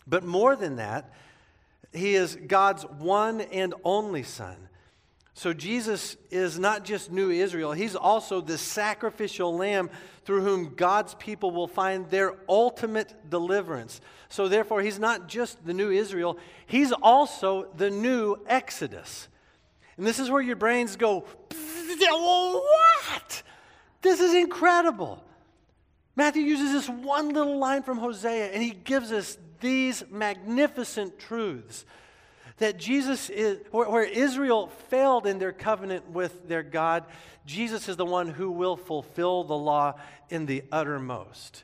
But 0.05 0.25
more 0.25 0.57
than 0.57 0.75
that, 0.75 1.13
he 1.93 2.15
is 2.15 2.35
God's 2.35 2.83
one 2.83 3.39
and 3.39 3.73
only 3.85 4.23
Son. 4.23 4.67
So 5.33 5.53
Jesus 5.53 6.17
is 6.29 6.59
not 6.59 6.83
just 6.83 7.09
new 7.09 7.31
Israel, 7.31 7.71
he's 7.71 7.95
also 7.95 8.41
the 8.41 8.57
sacrificial 8.57 9.55
lamb 9.55 9.89
through 10.25 10.41
whom 10.41 10.75
God's 10.75 11.15
people 11.15 11.51
will 11.51 11.67
find 11.67 12.09
their 12.09 12.35
ultimate 12.49 13.29
deliverance. 13.29 14.01
So 14.27 14.49
therefore, 14.49 14.81
he's 14.81 14.99
not 14.99 15.29
just 15.29 15.65
the 15.65 15.73
new 15.73 15.89
Israel, 15.89 16.37
he's 16.67 16.91
also 16.91 17.67
the 17.77 17.89
new 17.89 18.35
Exodus. 18.45 19.29
And 19.95 20.05
this 20.05 20.19
is 20.19 20.29
where 20.29 20.41
your 20.41 20.57
brains 20.57 20.97
go, 20.97 21.25
what? 21.49 23.43
This 24.03 24.19
is 24.19 24.33
incredible. 24.35 25.23
Matthew 26.15 26.43
uses 26.43 26.71
this 26.73 26.89
one 26.89 27.29
little 27.29 27.57
line 27.57 27.81
from 27.81 27.97
Hosea 27.97 28.51
and 28.51 28.61
he 28.61 28.71
gives 28.71 29.11
us 29.11 29.37
these 29.61 30.03
magnificent 30.11 31.17
truths 31.17 31.85
that 32.57 32.77
Jesus 32.77 33.29
is, 33.29 33.59
where, 33.71 34.03
Israel 34.03 34.67
failed 34.89 35.25
in 35.25 35.39
their 35.39 35.51
covenant 35.51 36.09
with 36.09 36.47
their 36.47 36.61
God, 36.61 37.05
Jesus 37.45 37.89
is 37.89 37.95
the 37.95 38.05
one 38.05 38.27
who 38.27 38.51
will 38.51 38.77
fulfill 38.77 39.43
the 39.43 39.57
law 39.57 39.95
in 40.29 40.45
the 40.45 40.63
uttermost. 40.71 41.63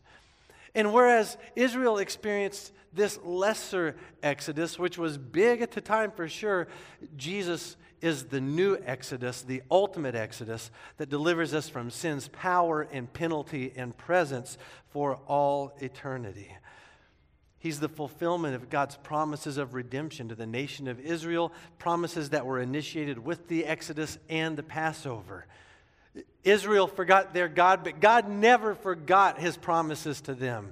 And 0.74 0.92
whereas 0.94 1.38
Israel 1.56 2.00
experienced 2.00 2.74
this 2.92 3.20
lesser 3.24 3.96
exodus, 4.24 4.80
which 4.80 4.98
was 4.98 5.18
big 5.18 5.62
at 5.62 5.72
the 5.72 5.82
time 5.82 6.12
for 6.12 6.28
sure, 6.28 6.68
Jesus 7.16 7.78
is 8.02 8.26
the 8.26 8.42
new 8.42 8.78
Exodus, 8.86 9.42
the 9.42 9.62
ultimate 9.70 10.16
Exodus 10.16 10.72
that 10.98 11.10
delivers 11.10 11.54
us 11.54 11.70
from 11.70 11.90
sin's 11.90 12.28
power 12.30 12.82
and 12.82 13.12
penalty 13.12 13.74
and 13.76 13.98
presence 13.98 14.58
for 14.90 15.20
all 15.28 15.74
eternity. 15.80 16.56
He's 17.60 17.82
the 17.82 17.90
fulfillment 17.90 18.56
of 18.56 18.70
God's 18.70 18.96
promises 18.96 19.58
of 19.58 19.74
redemption 19.74 20.30
to 20.30 20.36
the 20.36 20.48
nation 20.48 20.88
of 20.88 21.00
Israel, 21.00 21.52
promises 21.78 22.30
that 22.30 22.46
were 22.46 22.60
initiated 22.60 23.24
with 23.24 23.50
the 23.50 23.66
Exodus 23.66 24.18
and 24.30 24.56
the 24.56 24.64
Passover. 24.64 25.46
Israel 26.44 26.88
forgot 26.88 27.34
their 27.34 27.50
God, 27.50 27.84
but 27.84 28.00
God 28.00 28.30
never 28.30 28.76
forgot 28.76 29.40
his 29.40 29.58
promises 29.58 30.22
to 30.22 30.34
them. 30.34 30.72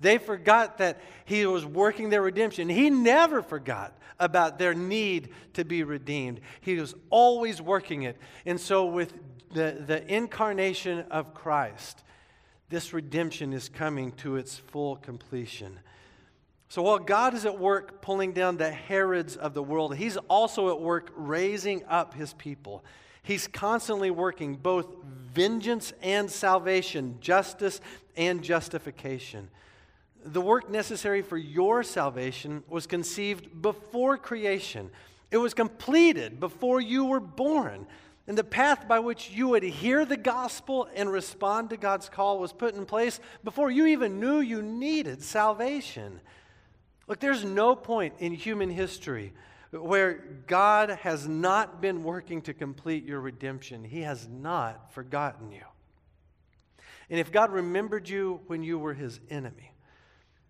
They 0.00 0.18
forgot 0.18 0.78
that 0.78 1.00
he 1.24 1.46
was 1.46 1.64
working 1.64 2.10
their 2.10 2.22
redemption. 2.22 2.68
He 2.68 2.90
never 2.90 3.42
forgot 3.42 3.96
about 4.18 4.58
their 4.58 4.74
need 4.74 5.30
to 5.54 5.64
be 5.64 5.82
redeemed. 5.82 6.40
He 6.60 6.76
was 6.76 6.94
always 7.10 7.60
working 7.60 8.02
it. 8.02 8.16
And 8.44 8.60
so, 8.60 8.86
with 8.86 9.14
the, 9.52 9.82
the 9.86 10.06
incarnation 10.12 11.04
of 11.10 11.34
Christ, 11.34 12.02
this 12.68 12.92
redemption 12.92 13.52
is 13.52 13.68
coming 13.68 14.12
to 14.12 14.36
its 14.36 14.58
full 14.58 14.96
completion. 14.96 15.78
So 16.68 16.82
while 16.82 16.98
God 16.98 17.34
is 17.34 17.46
at 17.46 17.58
work 17.58 18.02
pulling 18.02 18.32
down 18.32 18.56
the 18.56 18.70
Herods 18.70 19.36
of 19.36 19.54
the 19.54 19.62
world, 19.62 19.94
He's 19.94 20.16
also 20.28 20.70
at 20.70 20.80
work 20.80 21.12
raising 21.14 21.84
up 21.86 22.14
His 22.14 22.32
people. 22.34 22.84
He's 23.22 23.46
constantly 23.46 24.10
working 24.10 24.56
both 24.56 24.88
vengeance 25.04 25.92
and 26.02 26.30
salvation, 26.30 27.18
justice 27.20 27.80
and 28.16 28.42
justification. 28.42 29.48
The 30.26 30.40
work 30.40 30.68
necessary 30.68 31.22
for 31.22 31.36
your 31.36 31.82
salvation 31.82 32.64
was 32.68 32.86
conceived 32.86 33.62
before 33.62 34.18
creation. 34.18 34.90
It 35.30 35.38
was 35.38 35.54
completed 35.54 36.40
before 36.40 36.80
you 36.80 37.04
were 37.04 37.20
born. 37.20 37.86
And 38.26 38.36
the 38.36 38.44
path 38.44 38.88
by 38.88 38.98
which 38.98 39.30
you 39.30 39.48
would 39.48 39.62
hear 39.62 40.04
the 40.04 40.16
gospel 40.16 40.88
and 40.94 41.10
respond 41.10 41.70
to 41.70 41.76
God's 41.76 42.08
call 42.08 42.40
was 42.40 42.52
put 42.52 42.74
in 42.74 42.84
place 42.84 43.20
before 43.44 43.70
you 43.70 43.86
even 43.86 44.18
knew 44.18 44.40
you 44.40 44.62
needed 44.62 45.22
salvation. 45.22 46.20
Look, 47.06 47.20
there's 47.20 47.44
no 47.44 47.76
point 47.76 48.14
in 48.18 48.32
human 48.32 48.68
history 48.68 49.32
where 49.70 50.14
God 50.48 50.90
has 50.90 51.28
not 51.28 51.80
been 51.80 52.02
working 52.02 52.42
to 52.42 52.54
complete 52.54 53.04
your 53.04 53.20
redemption. 53.20 53.84
He 53.84 54.00
has 54.00 54.26
not 54.28 54.92
forgotten 54.92 55.52
you. 55.52 55.62
And 57.08 57.20
if 57.20 57.30
God 57.30 57.52
remembered 57.52 58.08
you 58.08 58.40
when 58.48 58.64
you 58.64 58.78
were 58.78 58.94
his 58.94 59.20
enemy, 59.30 59.70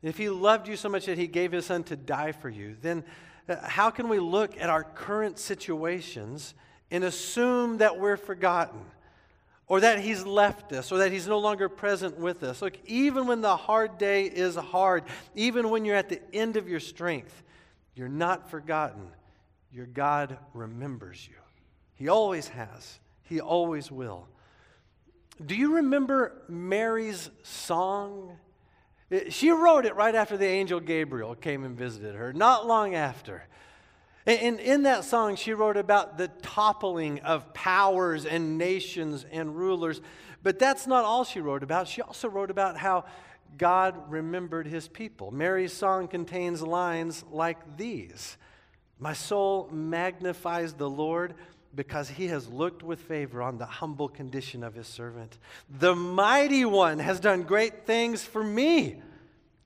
if 0.09 0.19
he 0.19 0.29
loved 0.29 0.69
you 0.69 0.77
so 0.77 0.89
much 0.89 1.07
that 1.07 1.19
he 1.19 1.27
gave 1.27 1.53
his 1.53 1.67
son 1.67 1.83
to 1.85 1.97
die 1.97 2.33
for 2.33 2.49
you, 2.49 2.77
then 2.81 3.05
uh, 3.49 3.57
how 3.63 3.91
can 3.91 4.09
we 4.09 4.19
look 4.19 4.61
at 4.61 4.69
our 4.69 4.85
current 4.85 5.39
situations 5.39 6.55
and 6.91 7.05
assume 7.05 7.79
that 7.79 7.99
we're 7.99 8.17
forgotten? 8.17 8.81
Or 9.69 9.81
that 9.81 9.99
he's 9.99 10.25
left 10.25 10.73
us, 10.73 10.93
or 10.93 10.99
that 10.99 11.11
he's 11.11 11.27
no 11.27 11.41
longer 11.41 11.69
present 11.69 12.19
with 12.19 12.45
us. 12.45 12.63
Look, 12.63 12.79
even 12.87 13.27
when 13.27 13.41
the 13.41 13.57
hard 13.57 13.99
day 13.99 14.27
is 14.27 14.55
hard, 14.55 15.03
even 15.35 15.71
when 15.71 15.85
you're 15.85 15.97
at 15.97 16.09
the 16.09 16.21
end 16.33 16.57
of 16.57 16.69
your 16.69 16.79
strength, 16.79 17.43
you're 17.97 18.09
not 18.09 18.49
forgotten. 18.49 19.09
Your 19.73 19.87
God 19.87 20.39
remembers 20.55 21.27
you. 21.29 21.35
He 21.97 22.09
always 22.09 22.47
has, 22.49 23.01
He 23.25 23.41
always 23.41 23.91
will. 23.91 24.29
Do 25.45 25.57
you 25.57 25.77
remember 25.77 26.43
Mary's 26.49 27.29
song? 27.43 28.39
Uh, 29.11 29.21
she 29.29 29.51
wrote 29.51 29.87
it 29.87 29.95
right 29.95 30.15
after 30.15 30.37
the 30.37 30.47
angel 30.47 30.81
Gabriel 30.81 31.35
came 31.35 31.65
and 31.65 31.77
visited 31.77 32.15
her, 32.15 32.33
not 32.33 32.67
long 32.67 32.95
after. 32.95 33.45
And 34.27 34.59
in 34.59 34.83
that 34.83 35.05
song, 35.05 35.37
she 35.37 35.53
wrote 35.53 35.77
about 35.77 36.19
the 36.19 36.27
toppling 36.43 37.21
of 37.21 37.55
powers 37.55 38.27
and 38.27 38.59
nations 38.59 39.25
and 39.31 39.55
rulers. 39.55 40.01
But 40.43 40.59
that's 40.59 40.89
not 40.89 41.05
all 41.05 41.23
she 41.23 41.41
wrote 41.41 41.63
about. 41.63 41.87
She 41.87 42.03
also 42.03 42.29
wrote 42.29 42.51
about 42.51 42.77
how 42.77 43.05
God 43.57 44.11
remembered 44.11 44.67
his 44.67 44.89
people. 44.89 45.31
Mary's 45.31 45.73
song 45.73 46.09
contains 46.09 46.61
lines 46.61 47.25
like 47.31 47.77
these 47.77 48.37
My 48.99 49.13
soul 49.13 49.69
magnifies 49.71 50.73
the 50.73 50.91
Lord 50.91 51.35
because 51.77 52.09
he 52.09 52.29
has 52.29 52.49
looked 52.49 52.83
with 52.83 53.01
favor 53.01 53.43
on 53.43 53.59
the 53.59 53.67
humble 53.67 54.09
condition 54.09 54.65
of 54.65 54.75
his 54.75 54.87
servant. 54.87 55.39
The 55.79 55.95
mighty 55.95 56.65
one 56.65 56.99
has 56.99 57.21
done 57.21 57.43
great 57.43 57.87
things 57.87 58.25
for 58.25 58.43
me. 58.43 59.03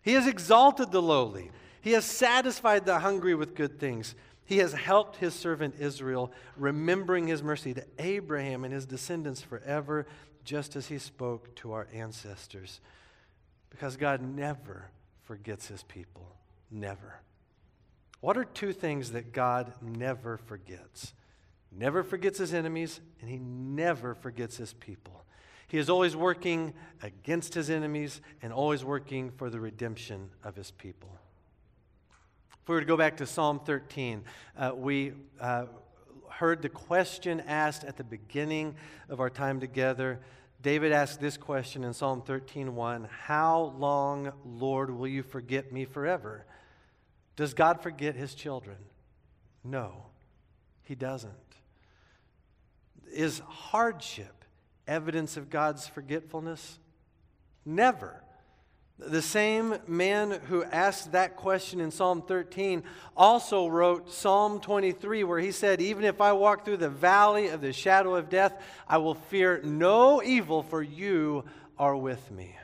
He 0.02 0.12
has 0.14 0.26
exalted 0.26 0.90
the 0.90 1.00
lowly, 1.00 1.50
he 1.80 1.92
has 1.92 2.04
satisfied 2.04 2.84
the 2.84 2.98
hungry 2.98 3.34
with 3.34 3.54
good 3.54 3.78
things. 3.78 4.14
He 4.44 4.58
has 4.58 4.72
helped 4.72 5.16
his 5.16 5.32
servant 5.32 5.76
Israel, 5.78 6.32
remembering 6.56 7.28
his 7.28 7.40
mercy 7.40 7.72
to 7.72 7.84
Abraham 8.00 8.64
and 8.64 8.74
his 8.74 8.84
descendants 8.84 9.40
forever, 9.40 10.06
just 10.44 10.74
as 10.74 10.88
he 10.88 10.98
spoke 10.98 11.54
to 11.56 11.70
our 11.70 11.86
ancestors. 11.94 12.80
Because 13.70 13.96
God 13.96 14.20
never 14.20 14.90
forgets 15.22 15.68
his 15.68 15.84
people. 15.84 16.34
Never. 16.68 17.20
What 18.20 18.36
are 18.36 18.44
two 18.44 18.72
things 18.72 19.12
that 19.12 19.32
God 19.32 19.72
never 19.80 20.36
forgets? 20.36 21.14
Never 21.72 22.02
forgets 22.02 22.38
his 22.38 22.52
enemies, 22.52 23.00
and 23.20 23.30
he 23.30 23.38
never 23.38 24.14
forgets 24.14 24.56
his 24.56 24.72
people. 24.74 25.24
He 25.68 25.78
is 25.78 25.88
always 25.88 26.16
working 26.16 26.74
against 27.00 27.54
his 27.54 27.70
enemies 27.70 28.20
and 28.42 28.52
always 28.52 28.84
working 28.84 29.30
for 29.30 29.50
the 29.50 29.60
redemption 29.60 30.30
of 30.42 30.56
his 30.56 30.72
people. 30.72 31.16
If 32.62 32.68
we 32.68 32.74
were 32.74 32.80
to 32.80 32.86
go 32.86 32.96
back 32.96 33.18
to 33.18 33.26
Psalm 33.26 33.60
13, 33.64 34.24
uh, 34.58 34.72
we 34.74 35.12
uh, 35.40 35.66
heard 36.28 36.60
the 36.62 36.68
question 36.68 37.40
asked 37.46 37.84
at 37.84 37.96
the 37.96 38.02
beginning 38.04 38.74
of 39.08 39.20
our 39.20 39.30
time 39.30 39.60
together. 39.60 40.18
David 40.60 40.90
asked 40.90 41.20
this 41.20 41.36
question 41.36 41.84
in 41.84 41.92
Psalm 41.92 42.22
13:1, 42.22 43.04
"How 43.04 43.74
long, 43.78 44.32
Lord, 44.44 44.90
will 44.90 45.08
you 45.08 45.22
forget 45.22 45.70
me 45.70 45.84
forever?" 45.84 46.46
Does 47.36 47.54
God 47.54 47.80
forget 47.80 48.16
his 48.16 48.34
children? 48.34 48.76
No, 49.62 50.06
he 50.82 50.94
doesn't. 50.94 51.49
Is 53.12 53.40
hardship 53.40 54.44
evidence 54.86 55.36
of 55.36 55.50
God's 55.50 55.86
forgetfulness? 55.86 56.78
Never. 57.64 58.22
The 58.98 59.22
same 59.22 59.76
man 59.86 60.30
who 60.48 60.62
asked 60.62 61.12
that 61.12 61.36
question 61.36 61.80
in 61.80 61.90
Psalm 61.90 62.20
13 62.20 62.82
also 63.16 63.66
wrote 63.66 64.12
Psalm 64.12 64.60
23, 64.60 65.24
where 65.24 65.38
he 65.38 65.52
said, 65.52 65.80
Even 65.80 66.04
if 66.04 66.20
I 66.20 66.34
walk 66.34 66.64
through 66.64 66.76
the 66.76 66.90
valley 66.90 67.48
of 67.48 67.62
the 67.62 67.72
shadow 67.72 68.14
of 68.14 68.28
death, 68.28 68.52
I 68.86 68.98
will 68.98 69.14
fear 69.14 69.62
no 69.64 70.22
evil, 70.22 70.62
for 70.62 70.82
you 70.82 71.44
are 71.78 71.96
with 71.96 72.30
me. 72.30 72.54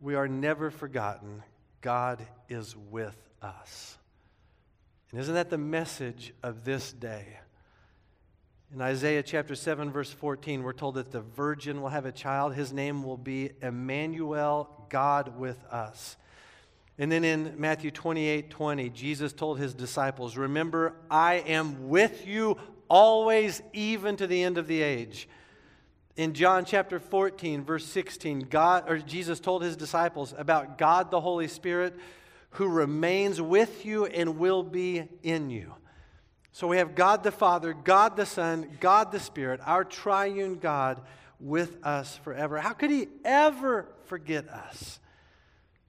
We 0.00 0.14
are 0.14 0.28
never 0.28 0.70
forgotten. 0.70 1.42
God 1.80 2.24
is 2.48 2.76
with 2.76 3.16
us. 3.42 3.98
And 5.10 5.20
isn't 5.20 5.34
that 5.34 5.50
the 5.50 5.58
message 5.58 6.32
of 6.44 6.64
this 6.64 6.92
day? 6.92 7.40
In 8.72 8.80
Isaiah 8.80 9.24
chapter 9.24 9.56
7, 9.56 9.90
verse 9.90 10.12
14, 10.12 10.62
we're 10.62 10.72
told 10.72 10.94
that 10.94 11.10
the 11.10 11.22
virgin 11.22 11.82
will 11.82 11.88
have 11.88 12.06
a 12.06 12.12
child. 12.12 12.54
His 12.54 12.72
name 12.72 13.02
will 13.02 13.16
be 13.16 13.50
Emmanuel, 13.60 14.86
God 14.88 15.36
with 15.36 15.58
us. 15.72 16.16
And 16.96 17.10
then 17.10 17.24
in 17.24 17.54
Matthew 17.58 17.90
28 17.90 18.48
20, 18.48 18.90
Jesus 18.90 19.32
told 19.32 19.58
his 19.58 19.74
disciples, 19.74 20.36
Remember, 20.36 20.94
I 21.10 21.36
am 21.36 21.88
with 21.88 22.28
you 22.28 22.58
always, 22.88 23.60
even 23.72 24.16
to 24.18 24.28
the 24.28 24.40
end 24.40 24.56
of 24.56 24.68
the 24.68 24.82
age. 24.82 25.28
In 26.14 26.32
John 26.32 26.64
chapter 26.64 27.00
14, 27.00 27.64
verse 27.64 27.86
16, 27.86 28.46
God, 28.50 28.88
or 28.88 28.98
Jesus 28.98 29.40
told 29.40 29.64
his 29.64 29.76
disciples 29.76 30.32
about 30.38 30.78
God 30.78 31.10
the 31.10 31.20
Holy 31.20 31.48
Spirit 31.48 31.98
who 32.50 32.68
remains 32.68 33.40
with 33.40 33.84
you 33.84 34.06
and 34.06 34.38
will 34.38 34.62
be 34.62 35.08
in 35.24 35.50
you. 35.50 35.74
So 36.52 36.66
we 36.66 36.78
have 36.78 36.94
God 36.94 37.22
the 37.22 37.30
Father, 37.30 37.72
God 37.72 38.16
the 38.16 38.26
Son, 38.26 38.76
God 38.80 39.12
the 39.12 39.20
Spirit, 39.20 39.60
our 39.64 39.84
triune 39.84 40.56
God 40.56 41.00
with 41.38 41.78
us 41.84 42.16
forever. 42.18 42.58
How 42.58 42.72
could 42.72 42.90
He 42.90 43.08
ever 43.24 43.86
forget 44.06 44.48
us? 44.48 44.98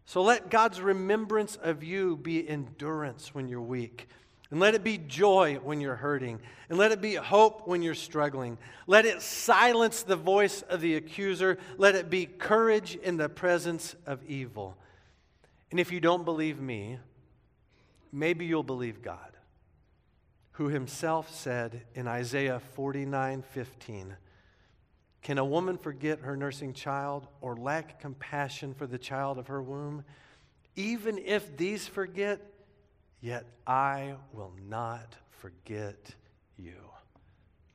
So 0.06 0.21
let 0.21 0.50
God's 0.50 0.82
remembrance 0.82 1.56
of 1.56 1.84
you 1.84 2.15
be 2.15 2.47
endurance 2.47 3.34
when 3.34 3.47
you're 3.47 3.62
weak. 3.62 4.08
And 4.52 4.60
let 4.60 4.76
it 4.76 4.84
be 4.84 4.97
joy 4.97 5.60
when 5.63 5.80
you're 5.80 5.95
hurting. 5.95 6.39
And 6.69 6.78
let 6.78 6.91
it 6.91 7.02
be 7.02 7.15
hope 7.15 7.67
when 7.67 7.82
you're 7.82 7.95
struggling. 7.95 8.58
Let 8.86 9.06
it 9.06 9.21
silence 9.21 10.04
the 10.04 10.17
voice 10.17 10.62
of 10.63 10.82
the 10.82 10.95
accuser. 10.95 11.58
Let 11.78 11.95
it 11.95 12.10
be 12.10 12.26
courage 12.26 12.95
in 12.95 13.15
the 13.15 13.30
presence 13.30 13.95
of 14.06 14.21
evil. 14.26 14.76
And 15.71 15.80
if 15.80 15.93
you 15.93 16.02
don't 16.02 16.26
believe 16.26 16.60
me, 16.60 17.00
maybe 18.12 18.45
you'll 18.45 18.63
believe 18.63 19.02
God 19.02 19.31
who 20.54 20.68
himself 20.68 21.34
said 21.34 21.84
in 21.94 22.08
Isaiah 22.08 22.62
49:15, 22.76 24.18
Can 25.22 25.38
a 25.38 25.46
woman 25.46 25.78
forget 25.78 26.20
her 26.20 26.36
nursing 26.36 26.74
child 26.74 27.28
or 27.42 27.56
lack 27.56 28.00
compassion 28.00 28.74
for 28.74 28.88
the 28.88 28.98
child 28.98 29.38
of 29.38 29.48
her 29.48 29.62
womb? 29.62 30.04
Even 30.76 31.18
if 31.18 31.56
these 31.58 31.88
forget, 31.88 32.42
yet 33.22 33.46
I 33.68 34.16
will 34.34 34.54
not 34.68 35.16
forget 35.30 36.16
you. 36.58 36.76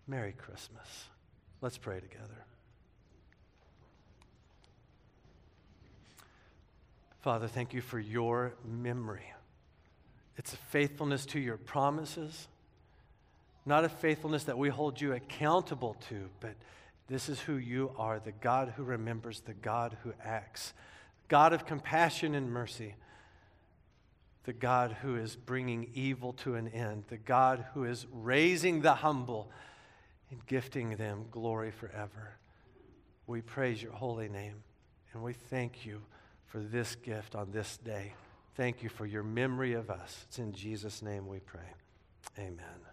Merry 0.07 0.33
Christmas. 0.33 1.09
Let's 1.61 1.79
pray 1.79 2.01
together. 2.01 2.45
Father, 7.21 7.49
thank 7.49 7.75
you 7.75 7.81
for 7.81 7.99
your 7.99 8.55
memory. 8.65 9.33
It's 10.37 10.53
a 10.53 10.57
faithfulness 10.57 11.27
to 11.27 11.41
your 11.41 11.57
promises 11.57 12.47
not 13.67 13.85
a 13.85 13.89
faithfulness 13.89 14.45
that 14.45 14.57
we 14.57 14.69
hold 14.69 15.01
you 15.01 15.13
accountable 15.13 15.97
to, 16.09 16.29
but 16.41 16.55
this 17.09 17.29
is 17.29 17.41
who 17.41 17.57
you 17.57 17.91
are 17.99 18.19
the 18.19 18.33
God 18.33 18.75
who 18.77 18.85
remembers, 18.85 19.41
the 19.41 19.55
God 19.55 19.97
who 20.03 20.13
acts, 20.23 20.73
God 21.29 21.53
of 21.53 21.67
compassion 21.67 22.35
and 22.35 22.51
mercy, 22.51 22.95
the 24.45 24.53
God 24.53 24.97
who 25.03 25.17
is 25.17 25.35
bringing 25.35 25.91
evil 25.95 26.33
to 26.35 26.55
an 26.55 26.69
end, 26.69 27.05
the 27.09 27.17
God 27.17 27.67
who 27.75 27.85
is 27.85 28.07
raising 28.13 28.81
the 28.81 28.95
humble 28.95 29.51
and 30.31 30.45
gifting 30.47 30.97
them 30.97 31.27
glory 31.31 31.73
forever. 31.73 32.37
We 33.27 33.43
praise 33.43 33.83
your 33.83 33.93
holy 33.93 34.29
name 34.29 34.63
and 35.13 35.23
we 35.23 35.33
thank 35.33 35.85
you 35.85 36.03
for 36.47 36.61
this 36.61 36.95
gift 36.95 37.35
on 37.35 37.51
this 37.51 37.77
day. 37.79 38.15
Thank 38.55 38.83
you 38.83 38.89
for 38.89 39.05
your 39.05 39.23
memory 39.23 39.75
of 39.75 39.91
us. 39.91 40.25
It's 40.29 40.39
in 40.39 40.53
Jesus' 40.53 41.03
name 41.03 41.27
we 41.27 41.41
pray. 41.41 41.73
Amen. 42.39 42.86